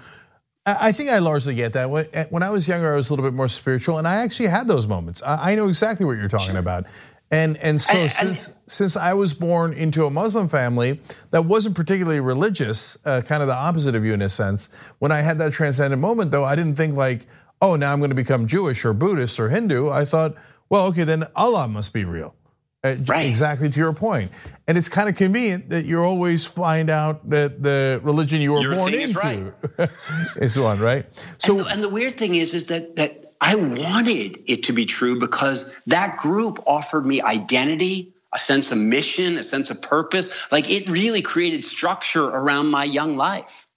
I 0.65 0.93
think 0.93 1.09
I 1.09 1.19
largely 1.19 1.55
get 1.55 1.73
that. 1.73 1.89
When 2.31 2.43
I 2.43 2.49
was 2.49 2.67
younger, 2.67 2.93
I 2.93 2.95
was 2.95 3.09
a 3.09 3.13
little 3.13 3.25
bit 3.25 3.35
more 3.35 3.49
spiritual, 3.49 3.97
and 3.97 4.07
I 4.07 4.17
actually 4.17 4.47
had 4.47 4.67
those 4.67 4.87
moments. 4.87 5.21
I 5.25 5.55
know 5.55 5.67
exactly 5.67 6.05
what 6.05 6.17
you're 6.17 6.29
talking 6.29 6.51
sure. 6.51 6.57
about. 6.57 6.85
And 7.31 7.57
and 7.57 7.81
so 7.81 7.93
and, 7.93 8.11
since 8.11 8.47
and, 8.47 8.55
since 8.67 8.95
I 8.95 9.13
was 9.13 9.33
born 9.33 9.73
into 9.73 10.05
a 10.05 10.11
Muslim 10.11 10.47
family 10.47 11.01
that 11.31 11.45
wasn't 11.45 11.75
particularly 11.75 12.19
religious, 12.19 12.97
uh, 13.05 13.21
kind 13.21 13.41
of 13.41 13.47
the 13.47 13.55
opposite 13.55 13.95
of 13.95 14.05
you 14.05 14.13
in 14.13 14.21
a 14.21 14.29
sense. 14.29 14.69
When 14.99 15.11
I 15.11 15.21
had 15.21 15.39
that 15.39 15.51
transcendent 15.53 16.01
moment, 16.01 16.31
though, 16.31 16.43
I 16.43 16.55
didn't 16.55 16.75
think 16.75 16.95
like, 16.95 17.25
oh, 17.61 17.75
now 17.75 17.91
I'm 17.91 17.99
going 17.99 18.11
to 18.11 18.15
become 18.15 18.45
Jewish 18.45 18.85
or 18.85 18.93
Buddhist 18.93 19.39
or 19.39 19.49
Hindu. 19.49 19.89
I 19.89 20.05
thought, 20.05 20.35
well, 20.69 20.85
okay, 20.87 21.05
then 21.05 21.25
Allah 21.35 21.67
must 21.67 21.93
be 21.93 22.05
real. 22.05 22.35
Uh, 22.83 22.97
right. 23.05 23.25
Exactly 23.25 23.69
to 23.69 23.79
your 23.79 23.93
point. 23.93 24.29
And 24.67 24.77
it's 24.77 24.89
kind 24.89 25.07
of 25.07 25.15
convenient 25.15 25.69
that 25.69 25.85
you 25.85 26.03
always 26.03 26.45
find 26.45 26.89
out 26.89 27.29
that 27.29 27.63
the 27.63 28.01
religion 28.03 28.41
you 28.41 28.51
were 28.51 28.59
your 28.59 28.75
born 28.75 28.93
into 28.93 29.05
is, 29.05 29.15
right. 29.15 29.53
is 30.35 30.59
one, 30.59 30.79
right? 30.79 31.05
So, 31.37 31.57
and 31.57 31.65
the, 31.65 31.69
and 31.69 31.83
the 31.83 31.89
weird 31.89 32.17
thing 32.17 32.35
is, 32.35 32.53
is 32.53 32.65
that 32.65 32.97
that 32.97 33.32
I 33.43 33.55
wanted 33.55 34.41
it 34.47 34.63
to 34.63 34.73
be 34.73 34.85
true 34.85 35.19
because 35.19 35.77
that 35.87 36.15
group 36.15 36.63
offered 36.65 37.05
me 37.05 37.21
identity, 37.21 38.13
a 38.31 38.39
sense 38.39 38.71
of 38.71 38.77
mission, 38.77 39.37
a 39.37 39.43
sense 39.43 39.69
of 39.69 39.81
purpose. 39.81 40.49
Like 40.49 40.69
it 40.69 40.89
really 40.89 41.21
created 41.21 41.65
structure 41.65 42.23
around 42.23 42.67
my 42.67 42.85
young 42.85 43.17
life. 43.17 43.67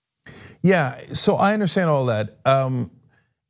Yeah, 0.62 1.00
so 1.14 1.34
I 1.34 1.52
understand 1.52 1.90
all 1.90 2.06
that. 2.06 2.38
Um, 2.44 2.92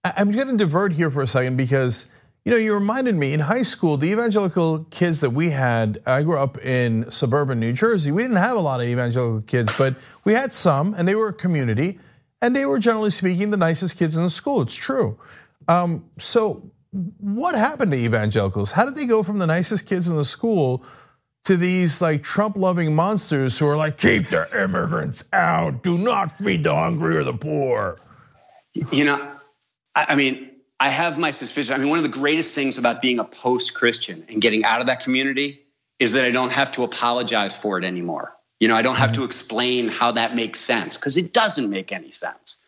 I'm 0.05 0.31
going 0.31 0.49
to 0.49 0.57
divert 0.57 0.95
here 0.95 1.11
for 1.11 1.21
a 1.21 1.27
second 1.27 1.59
because 1.59 2.07
you 2.47 2.51
know 2.51 2.57
you 2.57 2.73
reminded 2.73 3.14
me 3.14 3.35
in 3.35 3.40
high 3.40 3.62
school 3.62 3.99
the 3.99 4.11
evangelical 4.11 4.85
kids 4.85 5.21
that 5.21 5.31
we 5.31 5.51
had. 5.51 6.01
I 6.07 6.23
grew 6.23 6.38
up 6.38 6.57
in 6.64 7.11
suburban 7.11 7.61
New 7.61 7.75
Jersey. 7.75 8.11
We 8.11 8.23
didn't 8.23 8.38
have 8.38 8.57
a 8.57 8.61
lot 8.61 8.81
of 8.81 8.87
evangelical 8.87 9.43
kids, 9.43 9.71
but 9.77 9.97
we 10.25 10.33
had 10.33 10.55
some, 10.55 10.95
and 10.95 11.07
they 11.07 11.14
were 11.14 11.29
a 11.29 11.35
community, 11.35 11.99
and 12.40 12.57
they 12.57 12.64
were 12.64 12.79
generally 12.79 13.11
speaking 13.11 13.51
the 13.51 13.59
nicest 13.59 13.99
kids 13.99 14.17
in 14.17 14.23
the 14.23 14.31
school. 14.31 14.62
It's 14.62 14.75
true. 14.75 15.19
Um, 15.68 16.11
so 16.18 16.70
what 17.18 17.55
happened 17.55 17.92
to 17.92 17.98
evangelicals? 17.98 18.72
How 18.72 18.85
did 18.85 18.96
they 18.96 19.07
go 19.07 19.22
from 19.22 19.38
the 19.38 19.46
nicest 19.46 19.87
kids 19.87 20.09
in 20.09 20.16
the 20.16 20.24
school? 20.24 20.85
to 21.46 21.57
these 21.57 22.02
like 22.02 22.24
Trump 22.24 22.57
loving 22.57 22.94
monsters 22.94 23.57
who 23.57 23.68
are 23.68 23.76
like, 23.76 23.98
keep 23.98 24.24
the 24.24 24.48
immigrants 24.64 25.22
out, 25.33 25.83
do 25.85 25.96
not 25.96 26.37
feed 26.38 26.64
the 26.64 26.74
hungry 26.74 27.16
or 27.16 27.22
the 27.22 27.33
poor. 27.33 28.00
You 28.74 29.05
know, 29.05 29.33
I 29.94 30.16
mean, 30.16 30.50
I 30.79 30.90
have 30.90 31.18
my 31.18 31.31
suspicion. 31.31 31.74
I 31.74 31.79
mean, 31.79 31.88
one 31.88 31.98
of 31.98 32.05
the 32.05 32.11
greatest 32.11 32.52
things 32.52 32.79
about 32.79 33.00
being 33.00 33.20
a 33.20 33.24
post 33.24 33.74
Christian 33.74 34.26
and 34.29 34.42
getting 34.42 34.64
out 34.64 34.81
of 34.81 34.88
that 34.88 35.00
community 35.00 35.62
is 35.98 36.12
that 36.12 36.24
I 36.24 36.33
don't 36.33 36.52
have 36.52 36.72
to 36.72 36.83
apologize 36.83 37.57
for 37.57 37.79
it 37.79 37.85
anymore. 37.85 38.37
You 38.59 38.68
know, 38.68 38.74
I 38.74 38.83
don't 38.83 38.96
have 38.96 39.12
to 39.12 39.20
mm-hmm. 39.20 39.26
explain 39.26 39.88
how 39.88 40.12
that 40.12 40.35
makes 40.35 40.61
sense 40.61 40.96
because 40.96 41.16
it 41.16 41.33
doesn't 41.33 41.70
make 41.70 41.92
any 41.92 42.11
sense. 42.11 42.61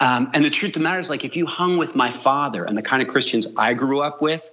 Um, 0.00 0.30
and 0.32 0.44
the 0.44 0.50
truth 0.50 0.70
of 0.70 0.74
the 0.74 0.80
matter 0.80 1.00
is, 1.00 1.10
like, 1.10 1.24
if 1.24 1.36
you 1.36 1.46
hung 1.46 1.76
with 1.76 1.96
my 1.96 2.10
father 2.10 2.64
and 2.64 2.78
the 2.78 2.82
kind 2.82 3.02
of 3.02 3.08
Christians 3.08 3.54
I 3.56 3.74
grew 3.74 4.00
up 4.00 4.22
with, 4.22 4.48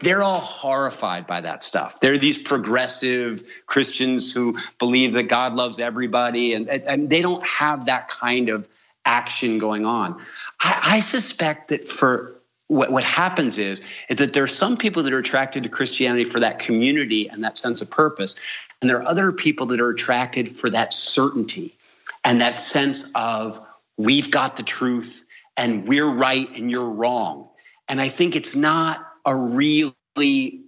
they're 0.00 0.22
all 0.22 0.40
horrified 0.40 1.26
by 1.26 1.40
that 1.40 1.62
stuff. 1.62 2.00
They're 2.00 2.18
these 2.18 2.38
progressive 2.38 3.42
Christians 3.66 4.32
who 4.32 4.56
believe 4.78 5.14
that 5.14 5.24
God 5.24 5.54
loves 5.54 5.80
everybody, 5.80 6.54
and, 6.54 6.68
and 6.68 7.10
they 7.10 7.22
don't 7.22 7.44
have 7.44 7.86
that 7.86 8.08
kind 8.08 8.48
of 8.48 8.68
action 9.04 9.58
going 9.58 9.86
on. 9.86 10.20
I, 10.60 10.80
I 10.82 11.00
suspect 11.00 11.68
that 11.68 11.88
for 11.88 12.38
what, 12.68 12.92
what 12.92 13.02
happens 13.02 13.58
is, 13.58 13.80
is 14.08 14.18
that 14.18 14.34
there 14.34 14.42
are 14.42 14.46
some 14.46 14.76
people 14.76 15.02
that 15.04 15.12
are 15.12 15.18
attracted 15.18 15.62
to 15.62 15.68
Christianity 15.68 16.24
for 16.24 16.40
that 16.40 16.58
community 16.58 17.28
and 17.28 17.42
that 17.42 17.58
sense 17.58 17.80
of 17.80 17.90
purpose. 17.90 18.36
And 18.80 18.88
there 18.88 18.98
are 18.98 19.08
other 19.08 19.32
people 19.32 19.66
that 19.68 19.80
are 19.80 19.88
attracted 19.88 20.56
for 20.56 20.70
that 20.70 20.92
certainty 20.92 21.74
and 22.22 22.40
that 22.40 22.58
sense 22.58 23.10
of 23.14 23.66
we've 23.98 24.30
got 24.30 24.56
the 24.56 24.62
truth 24.62 25.24
and 25.56 25.86
we're 25.86 26.14
right 26.14 26.48
and 26.56 26.70
you're 26.70 26.88
wrong. 26.88 27.50
And 27.88 28.00
I 28.00 28.08
think 28.08 28.36
it's 28.36 28.56
not 28.56 29.04
a 29.26 29.36
really 29.36 30.62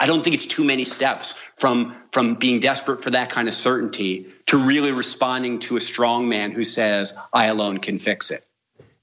I 0.00 0.06
don't 0.06 0.22
think 0.22 0.34
it's 0.34 0.46
too 0.46 0.64
many 0.64 0.84
steps 0.84 1.34
from 1.58 1.96
from 2.10 2.34
being 2.34 2.60
desperate 2.60 3.02
for 3.02 3.10
that 3.10 3.30
kind 3.30 3.48
of 3.48 3.54
certainty 3.54 4.26
to 4.46 4.58
really 4.58 4.92
responding 4.92 5.60
to 5.60 5.76
a 5.76 5.80
strong 5.80 6.28
man 6.28 6.50
who 6.50 6.64
says, 6.64 7.16
"I 7.32 7.46
alone 7.46 7.78
can 7.78 7.98
fix 7.98 8.30
it." 8.30 8.44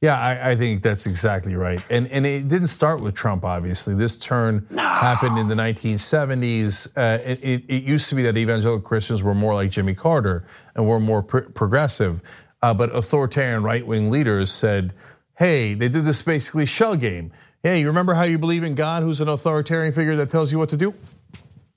Yeah, 0.01 0.19
I, 0.19 0.51
I, 0.51 0.55
think 0.55 0.81
that's 0.81 1.05
exactly 1.05 1.55
right. 1.55 1.79
And 1.89 2.07
and 2.07 2.25
it 2.25 2.49
didn't 2.49 2.67
start 2.67 3.01
with 3.01 3.13
Trump, 3.13 3.45
obviously. 3.45 3.93
This 3.93 4.17
turn 4.17 4.65
no. 4.71 4.81
happened 4.81 5.37
in 5.37 5.47
the 5.47 5.53
1970s. 5.53 6.87
Uh, 6.97 7.21
it, 7.23 7.39
it, 7.43 7.63
it, 7.67 7.83
used 7.83 8.09
to 8.09 8.15
be 8.15 8.23
that 8.23 8.35
evangelical 8.35 8.81
Christians 8.81 9.21
were 9.21 9.35
more 9.35 9.53
like 9.53 9.69
Jimmy 9.69 9.93
Carter 9.93 10.43
and 10.75 10.87
were 10.87 10.99
more 10.99 11.21
pr- 11.21 11.41
progressive. 11.41 12.19
Uh, 12.61 12.73
but 12.73 12.95
authoritarian 12.95 13.63
right 13.63 13.85
wing 13.85 14.11
leaders 14.11 14.51
said, 14.51 14.93
hey, 15.37 15.73
they 15.73 15.89
did 15.89 16.05
this 16.05 16.21
basically 16.21 16.65
shell 16.65 16.95
game. 16.95 17.31
Hey, 17.63 17.79
you 17.79 17.87
remember 17.87 18.13
how 18.13 18.23
you 18.23 18.37
believe 18.37 18.63
in 18.63 18.75
God, 18.75 19.03
who's 19.03 19.21
an 19.21 19.27
authoritarian 19.27 19.93
figure 19.93 20.15
that 20.17 20.31
tells 20.31 20.51
you 20.51 20.59
what 20.59 20.69
to 20.69 20.77
do? 20.77 20.93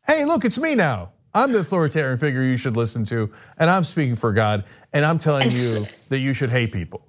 Hey, 0.07 0.25
look, 0.25 0.45
it's 0.45 0.59
me 0.59 0.75
now. 0.75 1.13
I'm 1.33 1.53
the 1.53 1.61
authoritarian 1.61 2.19
figure 2.19 2.43
you 2.43 2.57
should 2.57 2.77
listen 2.77 3.05
to, 3.07 3.33
and 3.59 3.69
I'm 3.69 3.85
speaking 3.85 4.17
for 4.17 4.33
God, 4.33 4.65
and 4.93 5.05
I'm 5.05 5.19
telling 5.19 5.51
you 5.51 5.85
that 6.09 6.19
you 6.19 6.33
should 6.33 6.51
hate 6.51 6.73
people. 6.73 7.07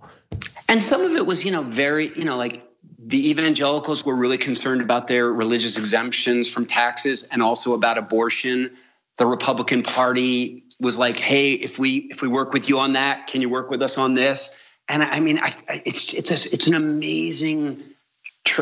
And 0.67 0.81
some 0.81 1.01
of 1.01 1.11
it 1.11 1.25
was, 1.25 1.45
you 1.45 1.51
know, 1.51 1.61
very, 1.61 2.07
you 2.07 2.25
know, 2.25 2.37
like 2.37 2.67
the 2.97 3.29
evangelicals 3.29 4.03
were 4.03 4.15
really 4.15 4.39
concerned 4.39 4.81
about 4.81 5.07
their 5.07 5.31
religious 5.31 5.77
exemptions 5.77 6.51
from 6.51 6.65
taxes 6.65 7.29
and 7.31 7.43
also 7.43 7.73
about 7.73 7.97
abortion. 7.97 8.75
The 9.17 9.27
Republican 9.27 9.83
Party 9.83 10.64
was 10.81 10.97
like, 10.97 11.17
"Hey, 11.17 11.53
if 11.53 11.79
we 11.79 11.97
if 11.97 12.21
we 12.21 12.27
work 12.27 12.53
with 12.53 12.69
you 12.69 12.79
on 12.79 12.93
that, 12.93 13.27
can 13.27 13.41
you 13.41 13.49
work 13.49 13.69
with 13.69 13.81
us 13.81 13.97
on 13.97 14.13
this?" 14.13 14.55
And 14.87 15.01
I 15.01 15.19
mean, 15.19 15.39
I, 15.39 15.53
it's 15.85 16.13
it's 16.13 16.31
a, 16.31 16.53
it's 16.53 16.67
an 16.67 16.75
amazing 16.75 17.83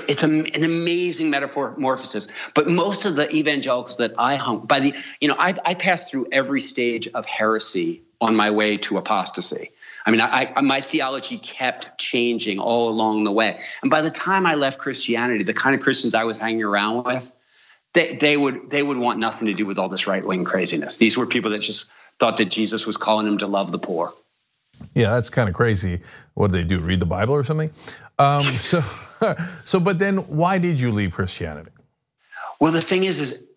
it's 0.07 0.23
a, 0.23 0.27
an 0.27 0.63
amazing 0.63 1.29
metamorphosis. 1.29 2.27
But 2.55 2.67
most 2.67 3.05
of 3.05 3.15
the 3.15 3.29
evangelicals 3.33 3.97
that 3.97 4.13
I 4.17 4.35
hung 4.35 4.65
by 4.65 4.79
the, 4.79 4.95
you 5.19 5.27
know, 5.27 5.35
I, 5.37 5.53
I 5.65 5.73
passed 5.73 6.09
through 6.09 6.27
every 6.31 6.61
stage 6.61 7.07
of 7.09 7.25
heresy 7.25 8.01
on 8.21 8.35
my 8.35 8.51
way 8.51 8.77
to 8.77 8.97
apostasy. 8.97 9.69
I 10.05 10.11
mean, 10.11 10.21
I, 10.21 10.53
I, 10.55 10.61
my 10.61 10.81
theology 10.81 11.37
kept 11.37 11.97
changing 11.97 12.59
all 12.59 12.89
along 12.89 13.23
the 13.23 13.31
way. 13.31 13.59
And 13.81 13.91
by 13.91 14.01
the 14.01 14.09
time 14.09 14.45
I 14.45 14.55
left 14.55 14.79
Christianity, 14.79 15.43
the 15.43 15.53
kind 15.53 15.75
of 15.75 15.81
Christians 15.81 16.15
I 16.15 16.23
was 16.23 16.37
hanging 16.37 16.63
around 16.63 17.03
with, 17.03 17.31
they, 17.93 18.15
they 18.15 18.35
would 18.35 18.69
they 18.69 18.81
would 18.81 18.97
want 18.97 19.19
nothing 19.19 19.47
to 19.47 19.53
do 19.53 19.65
with 19.65 19.77
all 19.77 19.87
this 19.87 20.07
right 20.07 20.25
wing 20.25 20.45
craziness. 20.45 20.97
These 20.97 21.15
were 21.15 21.27
people 21.27 21.51
that 21.51 21.59
just 21.59 21.85
thought 22.19 22.37
that 22.37 22.45
Jesus 22.45 22.85
was 22.85 22.97
calling 22.97 23.27
him 23.27 23.37
to 23.39 23.47
love 23.47 23.71
the 23.71 23.79
poor. 23.79 24.13
Yeah, 24.93 25.11
that's 25.11 25.29
kind 25.29 25.49
of 25.49 25.55
crazy. 25.55 26.01
What 26.33 26.51
did 26.51 26.57
they 26.57 26.63
do? 26.67 26.79
Read 26.79 26.99
the 26.99 27.05
Bible 27.05 27.33
or 27.33 27.43
something? 27.43 27.71
Um, 28.19 28.41
so, 28.41 28.81
so, 29.65 29.79
but 29.79 29.99
then 29.99 30.17
why 30.17 30.57
did 30.57 30.79
you 30.79 30.91
leave 30.91 31.13
Christianity? 31.13 31.71
Well, 32.59 32.71
the 32.71 32.81
thing 32.81 33.03
is, 33.03 33.19
is 33.19 33.47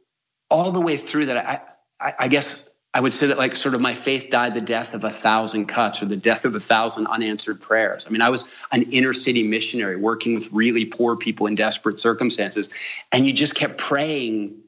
all 0.50 0.72
the 0.72 0.80
way 0.80 0.96
through 0.96 1.26
that, 1.26 1.36
I, 1.36 1.60
I, 2.00 2.14
I 2.20 2.28
guess 2.28 2.68
I 2.96 3.00
would 3.00 3.12
say 3.12 3.26
that 3.26 3.36
like 3.36 3.54
sort 3.54 3.74
of 3.74 3.82
my 3.82 3.92
faith 3.92 4.30
died 4.30 4.54
the 4.54 4.60
death 4.62 4.94
of 4.94 5.04
a 5.04 5.10
thousand 5.10 5.66
cuts 5.66 6.02
or 6.02 6.06
the 6.06 6.16
death 6.16 6.46
of 6.46 6.54
a 6.54 6.60
thousand 6.60 7.06
unanswered 7.08 7.60
prayers. 7.60 8.06
I 8.06 8.10
mean, 8.10 8.22
I 8.22 8.30
was 8.30 8.50
an 8.72 8.90
inner 8.90 9.12
city 9.12 9.42
missionary 9.42 9.96
working 9.96 10.34
with 10.34 10.50
really 10.50 10.86
poor 10.86 11.14
people 11.14 11.46
in 11.46 11.56
desperate 11.56 12.00
circumstances, 12.00 12.70
and 13.12 13.26
you 13.26 13.34
just 13.34 13.54
kept 13.54 13.76
praying, 13.76 14.60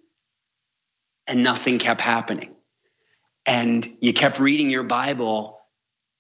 and 1.27 1.43
nothing 1.43 1.79
kept 1.79 2.03
happening. 2.03 2.55
And 3.49 3.85
you 4.01 4.13
kept 4.13 4.39
reading 4.39 4.69
your 4.69 4.83
Bible, 4.83 5.59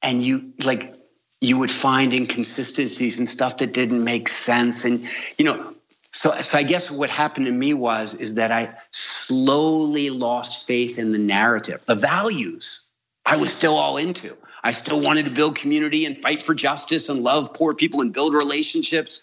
and 0.02 0.24
you 0.24 0.54
like 0.64 0.94
you 1.40 1.58
would 1.58 1.70
find 1.70 2.12
inconsistencies 2.14 3.18
and 3.18 3.28
stuff 3.28 3.58
that 3.58 3.72
didn't 3.72 4.02
make 4.02 4.28
sense. 4.28 4.84
And 4.84 5.06
you 5.36 5.44
know, 5.44 5.74
so, 6.10 6.32
so 6.40 6.58
I 6.58 6.62
guess 6.62 6.90
what 6.90 7.10
happened 7.10 7.46
to 7.46 7.52
me 7.52 7.74
was 7.74 8.14
is 8.14 8.34
that 8.34 8.50
I 8.50 8.74
slowly 8.92 10.10
lost 10.10 10.66
faith 10.66 10.98
in 10.98 11.12
the 11.12 11.18
narrative, 11.18 11.84
the 11.86 11.94
values 11.94 12.86
I 13.26 13.36
was 13.36 13.52
still 13.52 13.74
all 13.74 13.98
into. 13.98 14.34
I 14.64 14.72
still 14.72 15.00
wanted 15.02 15.26
to 15.26 15.30
build 15.30 15.54
community 15.54 16.06
and 16.06 16.16
fight 16.16 16.42
for 16.42 16.54
justice 16.54 17.10
and 17.10 17.22
love 17.22 17.52
poor 17.52 17.74
people 17.74 18.00
and 18.00 18.12
build 18.12 18.32
relationships. 18.32 19.20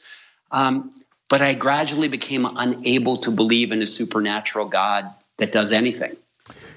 Um, 0.51 0.91
but 1.27 1.41
I 1.41 1.55
gradually 1.55 2.07
became 2.07 2.45
unable 2.45 3.17
to 3.17 3.31
believe 3.31 3.71
in 3.71 3.81
a 3.81 3.87
supernatural 3.87 4.67
God 4.67 5.11
that 5.37 5.51
does 5.51 5.71
anything. 5.71 6.15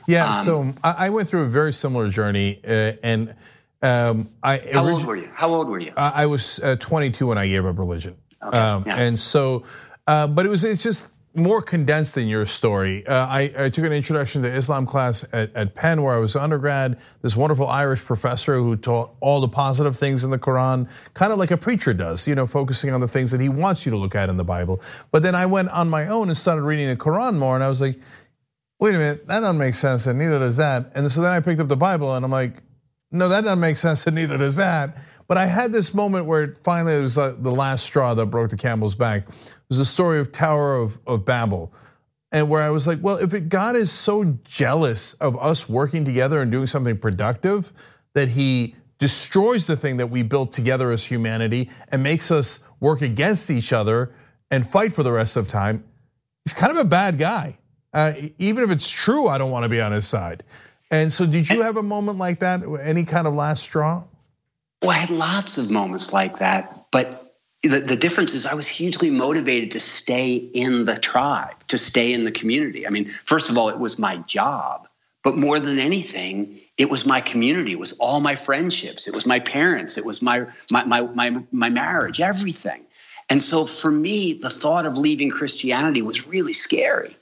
Yeah, 0.09 0.38
um, 0.38 0.44
so 0.44 0.75
I 0.83 1.11
went 1.11 1.29
through 1.29 1.42
a 1.42 1.49
very 1.49 1.73
similar 1.73 2.09
journey, 2.09 2.61
uh, 2.66 2.94
and 3.03 3.35
um, 3.83 4.31
I. 4.42 4.59
How 4.73 4.88
old 4.88 5.05
were 5.05 5.16
you? 5.16 5.29
How 5.35 5.49
old 5.49 5.68
were 5.68 5.79
you? 5.79 5.92
I 5.97 6.27
was 6.27 6.59
uh, 6.61 6.77
22 6.81 7.27
when 7.27 7.38
I 7.38 7.47
gave 7.47 7.64
up 7.66 7.79
religion, 7.79 8.16
okay, 8.42 8.59
um, 8.59 8.85
yeah. 8.87 8.97
and 8.97 9.21
so 9.21 9.64
uh, 10.09 10.27
but 10.27 10.47
it 10.47 10.49
was 10.49 10.64
it's 10.64 10.83
just 10.83 11.11
more 11.35 11.61
condensed 11.61 12.14
than 12.14 12.27
your 12.27 12.47
story. 12.47 13.07
Uh, 13.07 13.27
I, 13.27 13.53
I, 13.57 13.68
took 13.68 13.85
an 13.85 13.92
introduction 13.92 14.42
to 14.42 14.53
Islam 14.53 14.87
class 14.87 15.25
at, 15.33 15.55
at, 15.55 15.75
Penn 15.75 16.03
where 16.03 16.14
I 16.14 16.18
was 16.18 16.35
undergrad. 16.35 16.99
This 17.21 17.37
wonderful 17.37 17.68
Irish 17.68 18.01
professor 18.01 18.57
who 18.57 18.75
taught 18.75 19.11
all 19.21 19.40
the 19.40 19.49
positive 19.49 19.99
things 19.99 20.25
in 20.25 20.31
the 20.31 20.38
Quran, 20.38 20.88
kind 21.12 21.31
of 21.31 21.38
like 21.38 21.51
a 21.51 21.59
preacher 21.59 21.92
does, 21.92 22.27
you 22.27 22.35
know, 22.35 22.47
focusing 22.47 22.90
on 22.90 23.01
the 23.01 23.07
things 23.07 23.31
that 23.31 23.40
he 23.40 23.51
wants 23.51 23.85
you 23.85 23.90
to 23.90 23.99
look 23.99 24.14
at 24.14 24.31
in 24.31 24.38
the 24.38 24.44
Bible. 24.44 24.81
But 25.12 25.23
then 25.23 25.35
I 25.35 25.44
went 25.44 25.68
on 25.68 25.90
my 25.90 26.09
own 26.09 26.29
and 26.29 26.37
started 26.37 26.62
reading 26.62 26.88
the 26.88 26.97
Quran 26.97 27.37
more, 27.37 27.55
and 27.55 27.62
I 27.62 27.68
was 27.68 27.83
like, 27.83 28.01
wait 28.80 28.94
a 28.94 28.98
minute, 28.98 29.26
that 29.26 29.40
doesn't 29.40 29.58
make 29.58 29.74
sense, 29.74 30.06
and 30.06 30.18
neither 30.18 30.38
does 30.38 30.56
that. 30.56 30.92
And 30.94 31.10
so 31.10 31.22
then 31.22 31.30
I 31.30 31.40
picked 31.40 31.60
up 31.60 31.68
the 31.68 31.76
Bible, 31.76 32.14
and 32.14 32.24
I'm 32.24 32.30
like, 32.30 32.62
no, 33.10 33.28
that 33.28 33.42
doesn't 33.42 33.60
make 33.60 33.76
sense, 33.76 34.06
and 34.06 34.14
neither 34.14 34.38
does 34.38 34.56
that. 34.56 34.96
But 35.26 35.36
I 35.36 35.46
had 35.46 35.72
this 35.72 35.92
moment 35.92 36.26
where 36.26 36.56
finally 36.64 36.94
it 36.96 37.02
was 37.02 37.16
like 37.16 37.42
the 37.42 37.52
last 37.52 37.84
straw 37.84 38.14
that 38.14 38.26
broke 38.26 38.50
the 38.50 38.56
camel's 38.56 38.94
back. 38.94 39.28
It 39.28 39.34
was 39.68 39.78
the 39.78 39.84
story 39.84 40.20
of 40.20 40.32
Tower 40.32 40.76
of, 40.76 40.98
of 41.06 41.24
Babel. 41.24 41.72
And 42.32 42.48
where 42.48 42.62
I 42.62 42.70
was 42.70 42.86
like, 42.86 42.98
well, 43.02 43.16
if 43.16 43.32
it, 43.34 43.48
God 43.48 43.76
is 43.76 43.90
so 43.90 44.38
jealous 44.44 45.14
of 45.14 45.38
us 45.38 45.68
working 45.68 46.04
together 46.04 46.40
and 46.40 46.50
doing 46.50 46.66
something 46.66 46.98
productive 46.98 47.72
that 48.14 48.30
he 48.30 48.74
destroys 48.98 49.66
the 49.66 49.76
thing 49.76 49.98
that 49.98 50.08
we 50.08 50.22
built 50.22 50.52
together 50.52 50.90
as 50.92 51.04
humanity 51.04 51.70
and 51.88 52.02
makes 52.02 52.30
us 52.30 52.60
work 52.80 53.02
against 53.02 53.50
each 53.50 53.72
other 53.72 54.14
and 54.50 54.68
fight 54.68 54.92
for 54.92 55.02
the 55.02 55.12
rest 55.12 55.36
of 55.36 55.46
time, 55.46 55.84
he's 56.44 56.54
kind 56.54 56.72
of 56.72 56.78
a 56.78 56.84
bad 56.84 57.18
guy. 57.18 57.58
Uh, 57.92 58.12
even 58.38 58.64
if 58.64 58.70
it's 58.70 58.88
true, 58.88 59.29
I 59.29 59.38
don't 59.38 59.51
want 59.51 59.64
to 59.64 59.68
be 59.68 59.81
on 59.81 59.92
his 59.92 60.07
side. 60.07 60.44
And 60.90 61.12
so, 61.12 61.27
did 61.27 61.48
you 61.48 61.62
have 61.62 61.77
a 61.77 61.83
moment 61.83 62.18
like 62.18 62.40
that? 62.40 62.62
Any 62.83 63.05
kind 63.05 63.27
of 63.27 63.35
last 63.35 63.62
straw? 63.62 64.05
Well, 64.83 64.90
I 64.90 64.94
had 64.94 65.11
lots 65.11 65.59
of 65.59 65.70
moments 65.70 66.12
like 66.12 66.38
that, 66.38 66.87
but 66.90 67.35
the, 67.62 67.81
the 67.81 67.96
difference 67.96 68.35
is 68.35 68.46
I 68.46 68.55
was 68.55 68.68
hugely 68.68 69.11
motivated 69.11 69.72
to 69.72 69.81
stay 69.81 70.37
in 70.37 70.85
the 70.85 70.96
tribe, 70.96 71.57
to 71.68 71.79
stay 71.79 72.12
in 72.12 72.24
the 72.24 72.31
community. 72.31 72.87
I 72.87 72.90
mean, 72.90 73.07
first 73.07 73.51
of 73.51 73.59
all, 73.59 73.68
it 73.68 73.79
was 73.79 73.98
my 73.98 74.16
job, 74.18 74.88
but 75.24 75.37
more 75.37 75.59
than 75.59 75.79
anything, 75.79 76.61
it 76.77 76.88
was 76.88 77.05
my 77.05 77.20
community. 77.20 77.72
It 77.72 77.79
was 77.79 77.94
all 77.94 78.20
my 78.20 78.37
friendships. 78.37 79.09
It 79.09 79.14
was 79.14 79.27
my 79.27 79.40
parents. 79.40 79.98
It 79.98 80.05
was 80.07 80.22
my 80.22 80.46
my 80.70 80.85
my 80.85 81.01
my, 81.01 81.42
my 81.51 81.68
marriage. 81.70 82.20
Everything. 82.20 82.85
And 83.29 83.42
so 83.42 83.66
for 83.66 83.90
me, 83.90 84.35
the 84.35 84.48
thought 84.48 84.87
of 84.87 84.96
leaving 84.96 85.31
Christianity 85.31 86.01
was 86.01 86.27
really 86.27 86.55
scary. 86.55 87.14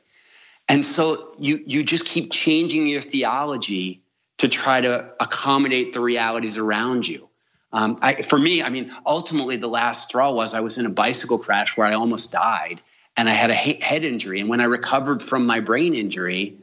And 0.68 0.84
so 0.84 1.34
you 1.38 1.62
you 1.66 1.84
just 1.84 2.04
keep 2.06 2.32
changing 2.32 2.86
your 2.86 3.00
theology 3.00 4.02
to 4.38 4.48
try 4.48 4.80
to 4.80 5.12
accommodate 5.20 5.92
the 5.92 6.00
realities 6.00 6.58
around 6.58 7.06
you. 7.06 7.28
Um, 7.72 7.98
I, 8.02 8.22
for 8.22 8.38
me, 8.38 8.62
I 8.62 8.68
mean, 8.68 8.92
ultimately, 9.04 9.56
the 9.56 9.68
last 9.68 10.08
straw 10.08 10.32
was 10.32 10.54
I 10.54 10.60
was 10.60 10.78
in 10.78 10.86
a 10.86 10.90
bicycle 10.90 11.38
crash 11.38 11.76
where 11.76 11.86
I 11.86 11.94
almost 11.94 12.32
died 12.32 12.80
and 13.16 13.28
I 13.28 13.32
had 13.32 13.50
a 13.50 13.54
head 13.54 14.04
injury. 14.04 14.40
And 14.40 14.48
when 14.48 14.60
I 14.60 14.64
recovered 14.64 15.22
from 15.22 15.46
my 15.46 15.60
brain 15.60 15.94
injury, 15.94 16.58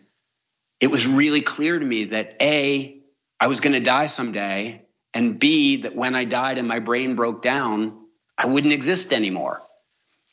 it 0.79 0.87
was 0.87 1.07
really 1.07 1.41
clear 1.41 1.77
to 1.77 1.85
me 1.85 2.05
that 2.05 2.35
A, 2.41 2.97
I 3.39 3.47
was 3.47 3.59
going 3.59 3.73
to 3.73 3.79
die 3.79 4.07
someday, 4.07 4.81
and 5.13 5.39
B, 5.39 5.77
that 5.77 5.95
when 5.95 6.15
I 6.15 6.25
died 6.25 6.57
and 6.57 6.67
my 6.67 6.79
brain 6.79 7.15
broke 7.15 7.41
down, 7.41 7.97
I 8.37 8.47
wouldn't 8.47 8.73
exist 8.73 9.13
anymore. 9.13 9.61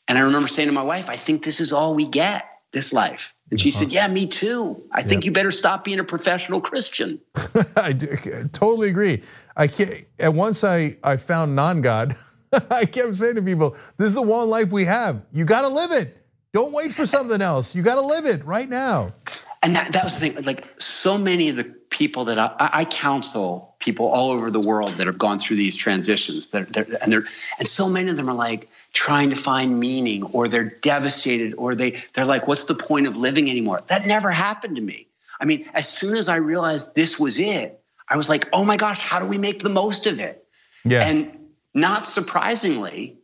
And 0.07 0.17
I 0.17 0.21
remember 0.21 0.47
saying 0.47 0.67
to 0.67 0.73
my 0.73 0.83
wife, 0.83 1.09
I 1.09 1.15
think 1.15 1.43
this 1.43 1.61
is 1.61 1.73
all 1.73 1.95
we 1.95 2.07
get 2.07 2.45
this 2.71 2.93
life. 2.93 3.33
And 3.49 3.59
she 3.59 3.71
said, 3.71 3.87
uh-huh. 3.87 3.93
Yeah, 3.93 4.07
me 4.07 4.27
too. 4.27 4.81
I 4.91 5.01
think 5.03 5.25
you 5.25 5.31
better 5.31 5.51
stop 5.51 5.83
being 5.83 5.99
a 5.99 6.03
professional 6.03 6.61
Christian. 6.61 7.19
I, 7.75 7.91
do, 7.91 8.07
I 8.11 8.47
totally 8.53 8.89
agree. 8.89 9.23
I 9.57 9.67
can't, 9.67 10.05
and 10.17 10.35
once 10.35 10.63
I, 10.63 10.97
I 11.03 11.17
found 11.17 11.55
non 11.55 11.81
God, 11.81 12.15
I 12.71 12.85
kept 12.85 13.17
saying 13.17 13.35
to 13.35 13.41
people, 13.41 13.75
This 13.97 14.07
is 14.07 14.13
the 14.13 14.21
one 14.21 14.49
life 14.49 14.71
we 14.71 14.85
have. 14.85 15.21
You 15.33 15.45
got 15.45 15.61
to 15.61 15.67
live 15.67 15.91
it. 15.91 16.17
Don't 16.53 16.73
wait 16.73 16.93
for 16.93 17.05
something 17.05 17.41
else. 17.41 17.75
You 17.75 17.81
got 17.81 17.95
to 17.95 18.01
live 18.01 18.25
it 18.25 18.45
right 18.45 18.67
now. 18.67 19.13
And 19.63 19.75
that, 19.75 19.91
that 19.93 20.03
was 20.03 20.19
the 20.19 20.29
thing. 20.29 20.43
Like 20.43 20.65
so 20.81 21.17
many 21.17 21.49
of 21.49 21.55
the 21.55 21.63
people 21.63 22.25
that 22.25 22.39
I, 22.39 22.53
I 22.57 22.85
counsel, 22.85 23.75
people 23.79 24.07
all 24.07 24.31
over 24.31 24.49
the 24.49 24.59
world 24.59 24.97
that 24.97 25.07
have 25.07 25.19
gone 25.19 25.37
through 25.37 25.57
these 25.57 25.75
transitions, 25.75 26.51
that 26.51 26.75
and 26.75 27.13
they're 27.13 27.25
and 27.59 27.67
so 27.67 27.87
many 27.87 28.09
of 28.09 28.17
them 28.17 28.29
are 28.29 28.33
like, 28.33 28.69
trying 28.93 29.29
to 29.29 29.35
find 29.35 29.79
meaning 29.79 30.23
or 30.23 30.47
they're 30.47 30.65
devastated 30.81 31.53
or 31.55 31.75
they 31.75 32.03
they're 32.13 32.25
like 32.25 32.47
what's 32.47 32.65
the 32.65 32.75
point 32.75 33.07
of 33.07 33.17
living 33.17 33.49
anymore? 33.49 33.81
That 33.87 34.05
never 34.05 34.29
happened 34.29 34.75
to 34.75 34.81
me. 34.81 35.07
I 35.39 35.45
mean 35.45 35.69
as 35.73 35.87
soon 35.87 36.15
as 36.15 36.29
i 36.29 36.35
realized 36.35 36.93
this 36.93 37.19
was 37.19 37.39
it 37.39 37.81
i 38.07 38.17
was 38.17 38.29
like 38.29 38.47
oh 38.53 38.65
my 38.65 38.77
gosh 38.77 38.99
how 38.99 39.19
do 39.19 39.27
we 39.27 39.37
make 39.37 39.59
the 39.59 39.69
most 39.69 40.07
of 40.07 40.19
it? 40.19 40.45
Yeah. 40.83 41.07
And 41.07 41.37
not 41.73 42.05
surprisingly 42.05 43.17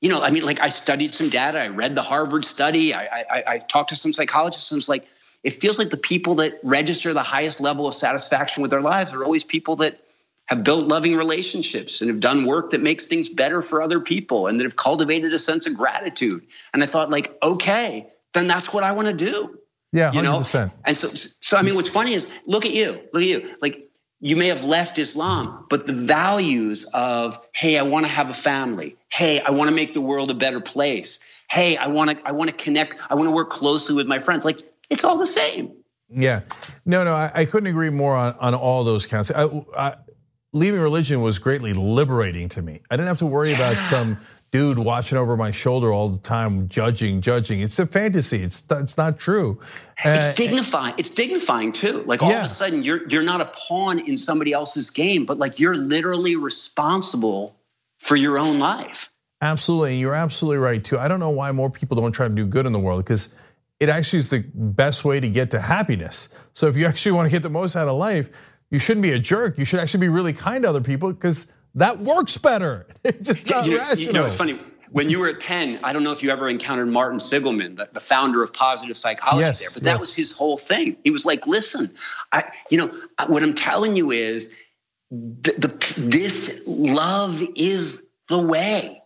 you 0.00 0.10
know 0.10 0.20
i 0.20 0.30
mean 0.30 0.44
like 0.44 0.60
i 0.60 0.68
studied 0.68 1.14
some 1.14 1.30
data 1.30 1.58
i 1.58 1.68
read 1.68 1.94
the 1.94 2.02
harvard 2.02 2.44
study 2.44 2.92
i 2.92 3.04
i, 3.04 3.44
I 3.46 3.58
talked 3.58 3.88
to 3.88 3.96
some 3.96 4.12
psychologists 4.12 4.70
and 4.70 4.78
it's 4.78 4.90
like 4.90 5.06
it 5.44 5.52
feels 5.52 5.78
like 5.78 5.90
the 5.90 5.98
people 5.98 6.36
that 6.36 6.58
register 6.64 7.12
the 7.12 7.22
highest 7.22 7.60
level 7.60 7.86
of 7.86 7.94
satisfaction 7.94 8.62
with 8.62 8.70
their 8.70 8.80
lives 8.80 9.12
are 9.12 9.22
always 9.22 9.44
people 9.44 9.76
that 9.76 10.00
have 10.46 10.64
built 10.64 10.86
loving 10.86 11.16
relationships 11.16 12.00
and 12.00 12.10
have 12.10 12.20
done 12.20 12.44
work 12.44 12.70
that 12.70 12.82
makes 12.82 13.04
things 13.04 13.28
better 13.28 13.60
for 13.60 13.82
other 13.82 14.00
people 14.00 14.46
and 14.46 14.58
that 14.58 14.64
have 14.64 14.76
cultivated 14.76 15.32
a 15.32 15.38
sense 15.38 15.66
of 15.66 15.76
gratitude. 15.76 16.46
And 16.72 16.82
I 16.82 16.86
thought, 16.86 17.10
like, 17.10 17.36
okay, 17.42 18.08
then 18.32 18.46
that's 18.46 18.72
what 18.72 18.84
I 18.84 18.92
want 18.92 19.08
to 19.08 19.14
do. 19.14 19.58
Yeah, 19.92 20.10
100%. 20.10 20.14
you 20.14 20.22
know. 20.22 20.70
And 20.84 20.96
so, 20.96 21.08
so 21.40 21.56
I 21.56 21.62
mean, 21.62 21.76
what's 21.76 21.88
funny 21.88 22.14
is, 22.14 22.28
look 22.46 22.66
at 22.66 22.72
you, 22.72 23.00
look 23.12 23.22
at 23.22 23.28
you. 23.28 23.54
Like, 23.62 23.88
you 24.20 24.36
may 24.36 24.48
have 24.48 24.64
left 24.64 24.98
Islam, 24.98 25.66
but 25.68 25.86
the 25.86 25.92
values 25.92 26.84
of, 26.92 27.38
hey, 27.54 27.78
I 27.78 27.82
want 27.82 28.06
to 28.06 28.12
have 28.12 28.30
a 28.30 28.34
family. 28.34 28.96
Hey, 29.10 29.40
I 29.40 29.50
want 29.52 29.68
to 29.68 29.74
make 29.74 29.92
the 29.92 30.00
world 30.00 30.30
a 30.30 30.34
better 30.34 30.60
place. 30.60 31.20
Hey, 31.48 31.76
I 31.76 31.88
want 31.88 32.10
to, 32.10 32.18
I 32.24 32.32
want 32.32 32.50
to 32.50 32.56
connect. 32.56 32.96
I 33.10 33.14
want 33.14 33.28
to 33.28 33.32
work 33.32 33.50
closely 33.50 33.94
with 33.94 34.06
my 34.06 34.18
friends. 34.18 34.44
Like, 34.44 34.60
it's 34.90 35.04
all 35.04 35.18
the 35.18 35.26
same. 35.26 35.72
Yeah, 36.08 36.42
no, 36.84 37.04
no, 37.04 37.14
I, 37.14 37.30
I 37.34 37.44
couldn't 37.44 37.68
agree 37.68 37.90
more 37.90 38.14
on, 38.14 38.36
on 38.38 38.54
all 38.54 38.84
those 38.84 39.06
counts. 39.06 39.30
I, 39.30 39.48
I, 39.76 39.96
leaving 40.52 40.80
religion 40.80 41.22
was 41.22 41.38
greatly 41.38 41.72
liberating 41.72 42.48
to 42.50 42.62
me. 42.62 42.80
I 42.90 42.96
didn't 42.96 43.08
have 43.08 43.18
to 43.18 43.26
worry 43.26 43.50
yeah. 43.50 43.56
about 43.56 43.76
some 43.90 44.18
dude 44.54 44.78
watching 44.78 45.18
over 45.18 45.36
my 45.36 45.50
shoulder 45.50 45.92
all 45.92 46.08
the 46.10 46.18
time, 46.18 46.68
judging, 46.68 47.20
judging. 47.20 47.60
It's 47.60 47.76
a 47.80 47.86
fantasy. 47.86 48.42
It's 48.42 48.62
it's 48.70 48.96
not 48.96 49.18
true. 49.18 49.60
It's 50.04 50.28
uh, 50.28 50.34
dignifying. 50.36 50.94
It's 50.96 51.10
dignifying 51.10 51.72
too. 51.72 52.04
Like 52.06 52.22
all 52.22 52.30
yeah. 52.30 52.38
of 52.38 52.44
a 52.44 52.48
sudden, 52.48 52.84
you're 52.84 53.06
you're 53.08 53.24
not 53.24 53.40
a 53.40 53.46
pawn 53.46 53.98
in 53.98 54.16
somebody 54.16 54.52
else's 54.52 54.90
game, 54.90 55.26
but 55.26 55.38
like 55.38 55.58
you're 55.58 55.74
literally 55.74 56.36
responsible 56.36 57.56
for 57.98 58.14
your 58.14 58.38
own 58.38 58.60
life. 58.60 59.10
Absolutely, 59.40 59.92
and 59.92 60.00
you're 60.00 60.14
absolutely 60.14 60.58
right 60.58 60.82
too. 60.82 61.00
I 61.00 61.08
don't 61.08 61.20
know 61.20 61.30
why 61.30 61.50
more 61.50 61.68
people 61.68 62.00
don't 62.00 62.12
try 62.12 62.28
to 62.28 62.34
do 62.34 62.46
good 62.46 62.64
in 62.64 62.72
the 62.72 62.78
world 62.78 63.04
because 63.04 63.34
it 63.80 63.88
actually 63.88 64.20
is 64.20 64.30
the 64.30 64.44
best 64.54 65.04
way 65.04 65.20
to 65.20 65.28
get 65.28 65.50
to 65.50 65.60
happiness. 65.60 66.28
So 66.52 66.68
if 66.68 66.76
you 66.76 66.86
actually 66.86 67.12
want 67.12 67.26
to 67.26 67.30
get 67.30 67.42
the 67.42 67.50
most 67.50 67.76
out 67.76 67.88
of 67.88 67.96
life, 67.96 68.30
you 68.70 68.78
shouldn't 68.78 69.02
be 69.02 69.12
a 69.12 69.18
jerk. 69.18 69.58
You 69.58 69.64
should 69.64 69.80
actually 69.80 70.00
be 70.00 70.08
really 70.08 70.32
kind 70.32 70.62
to 70.62 70.68
other 70.68 70.80
people 70.80 71.12
because 71.12 71.46
that 71.74 71.98
works 71.98 72.38
better. 72.38 72.86
It's 73.04 73.28
just 73.28 73.50
not 73.50 73.66
you 73.66 73.72
know, 73.72 73.78
rational. 73.78 74.00
You 74.00 74.12
know, 74.12 74.24
it's 74.24 74.34
funny. 74.34 74.58
When 74.90 75.10
you 75.10 75.20
were 75.20 75.28
at 75.28 75.40
Penn, 75.40 75.80
I 75.82 75.92
don't 75.92 76.04
know 76.04 76.12
if 76.12 76.22
you 76.22 76.30
ever 76.30 76.48
encountered 76.48 76.88
Martin 76.88 77.20
Seligman, 77.20 77.74
the, 77.74 77.88
the 77.92 78.00
founder 78.00 78.42
of 78.42 78.52
positive 78.54 78.96
psychology 78.96 79.44
yes, 79.44 79.60
there, 79.60 79.68
but 79.74 79.82
that 79.82 79.90
yes. 79.92 80.00
was 80.00 80.14
his 80.14 80.32
whole 80.32 80.56
thing. 80.56 80.96
He 81.04 81.10
was 81.10 81.26
like, 81.26 81.46
listen, 81.46 81.90
I, 82.32 82.52
you 82.70 82.78
know, 82.78 82.94
what 83.26 83.42
I'm 83.42 83.54
telling 83.54 83.96
you 83.96 84.12
is 84.12 84.54
the, 85.10 85.52
the 85.58 86.00
this 86.00 86.64
love 86.66 87.42
is 87.56 88.02
the 88.28 88.40
way 88.40 89.03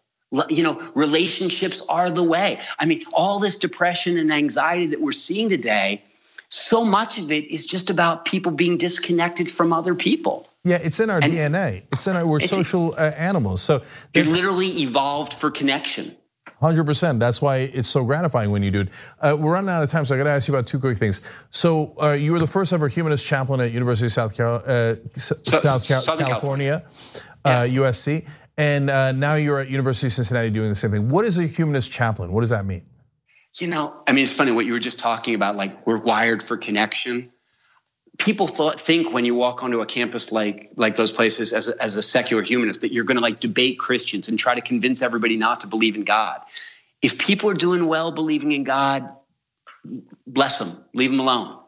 you 0.49 0.63
know 0.63 0.81
relationships 0.95 1.85
are 1.89 2.11
the 2.11 2.23
way 2.23 2.61
i 2.79 2.85
mean 2.85 3.05
all 3.15 3.39
this 3.39 3.57
depression 3.57 4.19
and 4.19 4.33
anxiety 4.33 4.87
that 4.87 5.01
we're 5.01 5.13
seeing 5.13 5.49
today 5.49 6.03
so 6.51 6.85
much 6.85 7.19
of 7.19 7.31
it 7.31 7.45
is 7.51 7.67
just 7.67 7.91
about 7.91 8.25
people 8.25 8.53
being 8.53 8.77
disconnected 8.77 9.51
from 9.51 9.73
other 9.73 9.95
people 9.95 10.47
yeah 10.65 10.77
it's 10.77 11.01
in 11.01 11.09
our 11.09 11.19
and 11.23 11.33
dna 11.33 11.83
it's 11.93 12.07
in 12.07 12.17
our 12.17 12.27
we're 12.27 12.41
social 12.41 12.95
uh, 12.99 13.11
animals 13.17 13.63
so 13.63 13.83
it 14.15 14.27
literally 14.27 14.83
evolved 14.83 15.35
for 15.35 15.51
connection 15.51 16.15
100%. 16.63 17.21
That's 17.21 17.41
why 17.41 17.59
it's 17.59 17.89
so 17.89 18.05
gratifying 18.05 18.51
when 18.51 18.63
you 18.63 18.71
do 18.71 18.81
it. 18.81 18.89
Uh, 19.21 19.37
we're 19.39 19.53
running 19.53 19.71
out 19.71 19.83
of 19.83 19.91
time, 19.91 20.05
so 20.05 20.15
I 20.15 20.19
got 20.19 20.25
to 20.25 20.31
ask 20.31 20.49
you 20.49 20.55
about 20.55 20.67
two 20.67 20.81
quick 20.81 20.99
things. 20.99 21.23
So 21.51 21.95
uh, 22.03 22.13
you 22.13 22.33
were 22.33 22.41
the 22.41 22.49
first 22.49 22.73
ever 22.73 22.89
humanist 22.89 23.25
chaplain 23.25 23.61
at 23.61 23.71
University 23.71 24.07
of 24.07 24.13
South, 24.13 24.35
Cal- 24.35 24.63
uh, 24.67 24.97
so, 25.17 25.37
South 25.45 25.87
Cal- 25.87 26.03
California, 26.03 26.27
California. 26.27 26.85
Yeah. 27.47 27.67
USC. 27.67 28.27
And 28.59 28.91
uh, 28.91 29.13
now 29.13 29.37
you're 29.37 29.61
at 29.61 29.71
University 29.71 30.09
of 30.09 30.13
Cincinnati 30.13 30.51
doing 30.51 30.69
the 30.69 30.75
same 30.75 30.91
thing. 30.91 31.09
What 31.11 31.25
is 31.25 31.39
a 31.39 31.47
humanist 31.47 31.93
chaplain? 31.93 32.33
What 32.33 32.41
does 32.41 32.51
that 32.51 32.67
mean? 32.67 32.83
You 33.57 33.69
know, 33.69 34.03
I 34.05 34.13
mean, 34.13 34.25
it's 34.25 34.33
funny 34.33 34.51
what 34.51 34.67
you 34.67 34.73
were 34.73 34.81
just 34.81 34.99
talking 34.99 35.37
about. 35.37 35.55
Like 35.55 35.87
we're 35.87 36.01
wired 36.03 36.43
for 36.43 36.57
connection. 36.57 37.31
People 38.19 38.49
thought, 38.49 38.81
think 38.81 39.13
when 39.13 39.25
you 39.25 39.37
walk 39.37 39.63
onto 39.63 39.81
a 39.81 39.87
campus 39.87 40.33
like 40.33 40.73
like 40.75 40.97
those 40.97 41.13
places 41.13 41.53
as 41.53 41.69
a, 41.69 41.81
as 41.81 41.97
a 41.97 42.03
secular 42.03 42.43
humanist 42.43 42.81
that 42.81 42.93
you're 42.93 43.05
going 43.05 43.17
to 43.17 43.23
like 43.23 43.39
debate 43.39 43.79
Christians 43.79 44.29
and 44.29 44.37
try 44.37 44.57
to 44.57 44.61
convince 44.61 45.03
everybody 45.03 45.37
not 45.37 45.61
to 45.61 45.69
believe 45.69 45.95
in 45.95 46.03
God. 46.03 46.41
If 47.01 47.17
people 47.17 47.49
are 47.51 47.55
doing 47.55 47.87
well 47.87 48.11
believing 48.11 48.51
in 48.51 48.65
God, 48.65 49.09
bless 50.27 50.59
them, 50.59 50.85
leave 50.93 51.13
them 51.13 51.21
alone. 51.21 51.61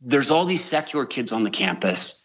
There's 0.00 0.30
all 0.30 0.44
these 0.44 0.64
secular 0.64 1.06
kids 1.06 1.32
on 1.32 1.42
the 1.42 1.50
campus 1.50 2.19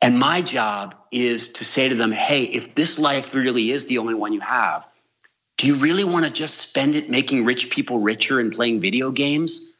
and 0.00 0.18
my 0.18 0.42
job 0.42 0.94
is 1.10 1.54
to 1.54 1.64
say 1.64 1.88
to 1.88 1.94
them, 1.94 2.12
hey, 2.12 2.44
if 2.44 2.74
this 2.74 2.98
life 2.98 3.34
really 3.34 3.70
is 3.70 3.86
the 3.86 3.98
only 3.98 4.14
one 4.14 4.32
you 4.32 4.40
have, 4.40 4.86
do 5.56 5.66
you 5.66 5.76
really 5.76 6.04
want 6.04 6.26
to 6.26 6.30
just 6.30 6.58
spend 6.58 6.94
it 6.94 7.08
making 7.08 7.44
rich 7.44 7.70
people 7.70 8.00
richer 8.00 8.38
and 8.38 8.52
playing 8.52 8.80
video 8.80 9.10
games? 9.10 9.72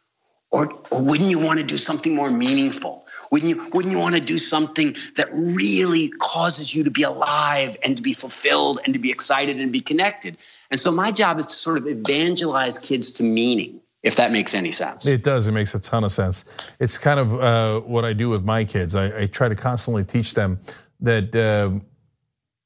Or, 0.51 0.73
or 0.91 1.03
wouldn't 1.03 1.29
you 1.29 1.45
want 1.45 1.59
to 1.59 1.67
do 1.67 1.77
something 1.77 2.15
more 2.15 2.31
meaningful? 2.31 3.07
Wouldn't 3.31 3.55
you, 3.55 3.69
wouldn't 3.75 3.93
you 3.93 3.99
want 3.99 4.15
to 4.15 4.21
do 4.21 4.39
something 4.39 4.97
that 5.17 5.29
really 5.33 6.09
causes 6.09 6.75
you 6.75 6.85
to 6.85 6.91
be 6.91 7.03
alive 7.03 7.77
and 7.83 7.97
to 7.97 8.03
be 8.03 8.15
fulfilled 8.15 8.81
and 8.85 8.95
to 8.95 9.01
be 9.01 9.11
excited 9.11 9.61
and 9.61 9.71
be 9.73 9.81
connected? 9.81 10.39
And 10.71 10.81
so 10.81 10.93
my 10.93 11.13
job 11.13 11.39
is 11.39 11.47
to 11.47 11.53
sort 11.53 11.79
of 11.79 11.87
evangelize 11.87 12.79
kids 12.79 13.13
to 13.15 13.23
meaning 13.23 13.81
if 14.07 14.15
that 14.15 14.31
makes 14.31 14.55
any 14.55 14.71
sense. 14.71 15.05
It 15.05 15.25
does. 15.25 15.49
It 15.49 15.53
makes 15.53 15.75
a 15.75 15.81
ton 15.81 16.05
of 16.05 16.13
sense. 16.13 16.45
It's 16.79 16.97
kind 16.97 17.19
of 17.19 17.35
uh, 17.35 17.81
what 17.81 18.05
I 18.05 18.13
do 18.13 18.31
with 18.31 18.45
my 18.45 18.65
kids. 18.65 18.95
I, 18.95 19.23
I, 19.23 19.27
try 19.27 19.49
to 19.49 19.57
constantly 19.57 20.05
teach 20.05 20.33
them 20.35 20.61
that 21.01 21.35
uh, 21.35 21.81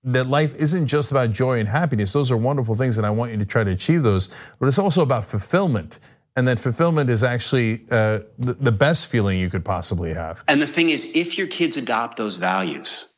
that 0.04 0.26
life 0.26 0.54
isn't 0.56 0.86
just 0.86 1.10
about 1.10 1.32
joy 1.32 1.58
and 1.58 1.66
happiness. 1.66 2.12
Those 2.12 2.30
are 2.30 2.36
wonderful 2.36 2.74
things, 2.74 2.98
and 2.98 3.06
I 3.06 3.10
want 3.10 3.32
you 3.32 3.38
to 3.38 3.46
try 3.46 3.64
to 3.64 3.70
achieve 3.70 4.02
those. 4.02 4.28
But 4.58 4.66
it's 4.66 4.78
also 4.78 5.00
about 5.00 5.24
fulfillment, 5.24 5.98
and 6.36 6.46
that 6.46 6.60
fulfillment 6.60 7.08
is 7.08 7.24
actually 7.24 7.86
uh, 7.90 8.20
the, 8.38 8.52
the 8.60 8.72
best 8.72 9.06
feeling 9.06 9.40
you 9.40 9.48
could 9.48 9.64
possibly 9.64 10.12
have. 10.12 10.44
And 10.46 10.60
the 10.60 10.66
thing 10.66 10.90
is, 10.90 11.10
if 11.14 11.38
your 11.38 11.46
kids 11.46 11.78
adopt 11.78 12.18
those 12.18 12.36
values, 12.36 13.10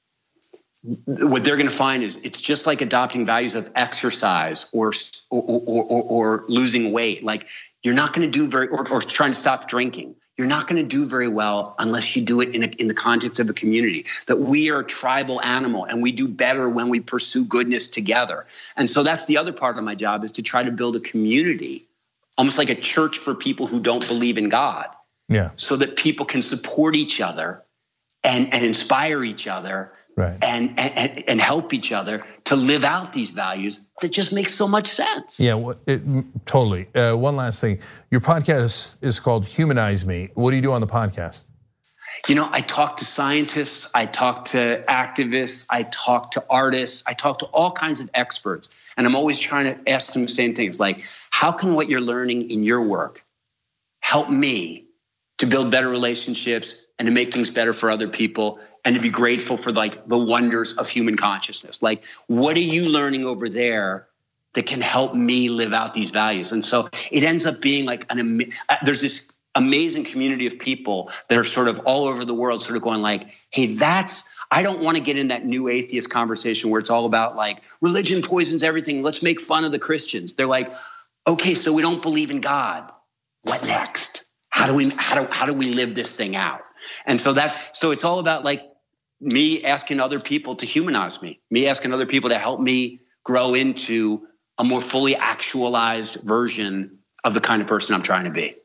what 0.83 1.43
they're 1.43 1.57
going 1.57 1.69
to 1.69 1.75
find 1.75 2.05
is 2.05 2.25
it's 2.25 2.41
just 2.41 2.69
like 2.69 2.83
adopting 2.83 3.27
values 3.27 3.57
of 3.57 3.69
exercise 3.75 4.71
or 4.73 4.93
or, 5.29 5.43
or, 5.43 5.85
or, 5.85 6.03
or 6.05 6.45
losing 6.47 6.93
weight. 6.93 7.25
Like 7.25 7.49
you're 7.83 7.95
not 7.95 8.13
going 8.13 8.31
to 8.31 8.39
do 8.39 8.49
very, 8.49 8.69
or, 8.69 8.89
or, 8.91 9.01
trying 9.01 9.33
to 9.33 9.37
stop 9.37 9.69
drinking. 9.69 10.15
You're 10.37 10.47
not 10.47 10.67
going 10.67 10.81
to 10.81 10.89
do 10.89 11.07
very 11.07 11.29
well 11.29 11.75
unless 11.79 12.17
you 12.17 12.23
do 12.23 12.41
it 12.41 12.55
in, 12.55 12.63
a, 12.63 12.67
in 12.67 12.89
the 12.89 12.95
context 12.95 13.39
of 13.39 13.51
a 13.51 13.53
community. 13.53 14.07
That 14.27 14.37
we 14.37 14.71
are 14.71 14.81
a 14.81 14.85
tribal 14.85 15.43
animal 15.43 15.85
and 15.85 16.01
we 16.01 16.13
do 16.13 16.27
better 16.29 16.69
when 16.69 16.89
we 16.89 17.01
pursue 17.01 17.45
goodness 17.45 17.89
together. 17.89 18.47
And 18.77 18.89
so 18.89 19.03
that's 19.03 19.27
the 19.27 19.39
other 19.39 19.53
part 19.53 19.77
of 19.77 19.85
my 19.85 19.95
job 19.95 20.25
is 20.25 20.33
to 20.33 20.43
try 20.43 20.63
to 20.63 20.71
build 20.71 20.97
a 20.97 21.01
community, 21.01 21.87
almost 22.39 22.57
like 22.57 22.71
a 22.71 22.75
church 22.75 23.19
for 23.19 23.35
people 23.35 23.67
who 23.67 23.81
don't 23.81 24.07
believe 24.07 24.39
in 24.39 24.49
God. 24.49 24.89
Yeah. 25.29 25.51
So 25.57 25.77
that 25.77 25.97
people 25.97 26.27
can 26.27 26.43
support 26.43 26.97
each 26.97 27.21
other 27.21 27.63
and, 28.25 28.55
and 28.55 28.65
inspire 28.65 29.23
each 29.25 29.47
other 29.47 29.93
right. 30.17 30.37
and, 30.43 30.79
and 30.79 31.25
and 31.29 31.41
help 31.41 31.73
each 31.73 31.93
other 31.93 32.25
to 32.45 32.57
live 32.57 32.85
out 32.85 33.13
these 33.13 33.31
values 33.31 33.89
that 34.01 34.13
just 34.13 34.33
makes 34.33 34.55
so 34.55 34.69
much 34.69 34.87
sense. 34.87 35.41
Yeah, 35.41 35.73
it, 35.87 36.03
totally. 36.47 36.89
Uh, 36.95 37.15
one 37.15 37.37
last 37.37 37.61
thing, 37.61 37.81
your 38.11 38.21
podcast 38.21 38.97
is 39.03 39.19
called 39.21 39.47
Humanize 39.47 40.05
Me. 40.05 40.31
What 40.35 40.51
do 40.51 40.57
you 40.57 40.63
do 40.63 40.73
on 40.73 40.81
the 40.81 40.87
podcast? 40.87 41.45
You 42.29 42.35
know, 42.35 42.49
I 42.51 42.61
talk 42.61 42.99
to 42.99 43.05
scientists, 43.05 43.91
I 43.95 44.07
talk 44.07 44.47
to 44.47 44.85
activists, 44.89 45.67
I 45.71 45.83
talk 45.85 46.33
to 46.33 46.45
artists, 46.49 47.03
I 47.07 47.15
talk 47.15 47.39
to 47.39 47.47
all 47.47 47.73
kinds 47.73 48.01
of 48.01 48.11
experts, 48.15 48.69
and 48.97 49.07
I'm 49.07 49.17
always 49.17 49.39
trying 49.39 49.65
to 49.65 49.91
ask 49.91 50.13
them 50.13 50.23
the 50.23 50.29
same 50.29 50.55
things, 50.55 50.79
like 50.79 51.05
how 51.31 51.53
can 51.53 51.75
what 51.75 51.89
you're 51.89 52.01
learning 52.01 52.51
in 52.51 52.63
your 52.63 52.83
work 52.83 53.25
help 54.01 54.29
me 54.29 54.87
to 55.39 55.47
build 55.47 55.71
better 55.71 55.89
relationships 55.89 56.85
and 56.99 57.07
to 57.07 57.13
make 57.13 57.33
things 57.33 57.51
better 57.51 57.73
for 57.73 57.91
other 57.91 58.09
people 58.09 58.61
and 58.85 58.97
to 58.97 59.01
be 59.01 59.11
grateful 59.11 59.57
for 59.57 59.73
like 59.73 60.07
the 60.09 60.19
wonders 60.19 60.77
of 60.77 60.89
human 60.89 61.17
consciousness. 61.17 61.83
Like, 61.83 62.05
what 62.27 62.57
are 62.57 62.61
you 62.61 62.89
learning 62.89 63.25
over 63.25 63.49
there 63.49 64.09
that 64.55 64.67
can 64.67 64.81
help 64.81 65.15
me 65.15 65.49
live 65.49 65.73
out 65.73 65.95
these 65.95 66.11
values? 66.11 66.53
And 66.53 66.65
so 66.65 66.89
it 67.11 67.25
ends 67.25 67.47
up 67.47 67.61
being 67.61 67.87
like 67.87 68.07
an 68.11 68.53
uh, 68.69 68.77
there's 68.85 69.01
this 69.01 69.29
amazing 69.55 70.05
community 70.05 70.47
of 70.47 70.59
people 70.59 71.11
that 71.29 71.39
are 71.39 71.45
sort 71.45 71.69
of 71.69 71.81
all 71.81 72.05
over 72.05 72.25
the 72.25 72.35
world, 72.35 72.63
sort 72.63 72.77
of 72.77 72.83
going 72.83 73.03
like, 73.03 73.29
hey, 73.51 73.75
that's 73.75 74.29
I 74.51 74.63
don't 74.63 74.81
want 74.81 74.99
to 74.99 75.03
get 75.03 75.17
in 75.17 75.29
that 75.29 75.47
new 75.47 75.69
atheist 75.69 76.11
conversation 76.11 76.69
where 76.69 76.79
it's 76.79 76.91
all 76.91 77.07
about 77.07 77.37
like 77.37 77.63
religion 77.81 78.21
poisons 78.21 78.63
everything. 78.63 79.03
Let's 79.03 79.23
make 79.23 79.41
fun 79.41 79.65
of 79.65 79.73
the 79.73 79.79
Christians. 79.79 80.35
They're 80.35 80.47
like, 80.47 80.71
okay, 81.27 81.55
so 81.55 81.73
we 81.73 81.81
don't 81.81 82.03
believe 82.03 82.31
in 82.31 82.43
God. 82.43 82.93
What 83.43 83.65
next? 83.65 84.25
How 84.51 84.67
do 84.67 84.75
we 84.75 84.91
how 84.91 85.23
do 85.23 85.33
how 85.33 85.47
do 85.47 85.55
we 85.55 85.73
live 85.73 85.95
this 85.95 86.13
thing 86.13 86.37
out? 86.37 86.61
And 87.07 87.19
so 87.19 87.33
that 87.33 87.75
so 87.75 87.93
it's 87.93 88.05
all 88.05 88.19
about 88.19 88.45
like 88.45 88.63
me 89.23 89.65
asking 89.65 90.01
other 90.01 90.21
people 90.21 90.57
to 90.57 90.67
humanize 90.67 91.23
me, 91.23 91.41
me 91.51 91.69
asking 91.69 91.93
other 91.93 92.07
people 92.07 92.31
to 92.31 92.39
help 92.39 92.61
me 92.61 93.01
grow 93.25 93.55
into 93.55 94.27
a 94.59 94.65
more 94.65 94.81
fully 94.81 95.17
actualized 95.17 96.21
version 96.23 96.99
of 97.25 97.35
the 97.35 97.41
kind 97.41 97.63
of 97.63 97.69
person 97.69 97.95
I'm 97.95 98.03
trying 98.03 98.25
to 98.25 98.31
be. 98.31 98.57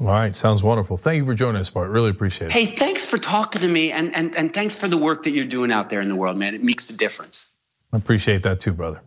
All 0.00 0.06
right, 0.06 0.34
sounds 0.34 0.62
wonderful. 0.62 0.96
Thank 0.96 1.18
you 1.18 1.26
for 1.26 1.34
joining 1.34 1.60
us, 1.60 1.70
Bart. 1.70 1.90
Really 1.90 2.10
appreciate 2.10 2.48
it. 2.48 2.52
Hey, 2.52 2.66
thanks 2.66 3.04
for 3.04 3.18
talking 3.18 3.62
to 3.62 3.68
me 3.68 3.92
and, 3.92 4.14
and, 4.14 4.34
and 4.34 4.52
thanks 4.52 4.76
for 4.76 4.88
the 4.88 4.98
work 4.98 5.24
that 5.24 5.30
you're 5.30 5.44
doing 5.44 5.70
out 5.70 5.90
there 5.90 6.00
in 6.00 6.08
the 6.08 6.16
world, 6.16 6.36
man. 6.36 6.54
It 6.54 6.62
makes 6.62 6.90
a 6.90 6.96
difference. 6.96 7.48
I 7.92 7.98
appreciate 7.98 8.42
that 8.42 8.60
too, 8.60 8.72
brother. 8.72 9.00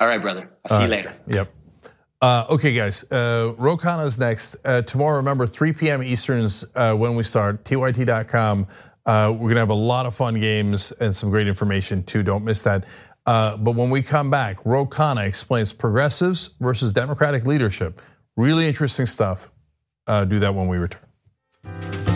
All 0.00 0.06
right, 0.06 0.20
brother. 0.20 0.48
I'll 0.68 0.76
see 0.76 0.84
you 0.84 0.90
later. 0.90 1.12
Yep. 1.26 1.52
Uh, 2.20 2.46
okay, 2.50 2.72
guys. 2.72 3.10
Uh, 3.10 3.54
Ro 3.56 3.76
is 3.76 4.18
next 4.18 4.56
uh, 4.64 4.82
tomorrow. 4.82 5.16
Remember, 5.16 5.46
3 5.46 5.72
p.m. 5.72 6.02
Easterns 6.02 6.64
uh, 6.74 6.94
when 6.94 7.14
we 7.14 7.24
start. 7.24 7.64
TYT.com. 7.64 8.66
Uh, 9.08 9.32
we're 9.32 9.48
gonna 9.48 9.60
have 9.60 9.70
a 9.70 9.74
lot 9.74 10.04
of 10.04 10.14
fun 10.14 10.38
games 10.38 10.92
and 11.00 11.16
some 11.16 11.30
great 11.30 11.48
information 11.48 12.02
too. 12.02 12.22
Don't 12.22 12.44
miss 12.44 12.60
that. 12.62 12.84
Uh, 13.24 13.56
but 13.56 13.72
when 13.72 13.88
we 13.88 14.02
come 14.02 14.30
back, 14.30 14.58
Ro 14.66 14.86
Khanna 14.86 15.26
explains 15.26 15.72
progressives 15.72 16.50
versus 16.60 16.92
Democratic 16.92 17.46
leadership. 17.46 18.02
Really 18.36 18.68
interesting 18.68 19.06
stuff. 19.06 19.50
Uh, 20.06 20.26
do 20.26 20.38
that 20.40 20.54
when 20.54 20.68
we 20.68 20.76
return. 20.76 22.07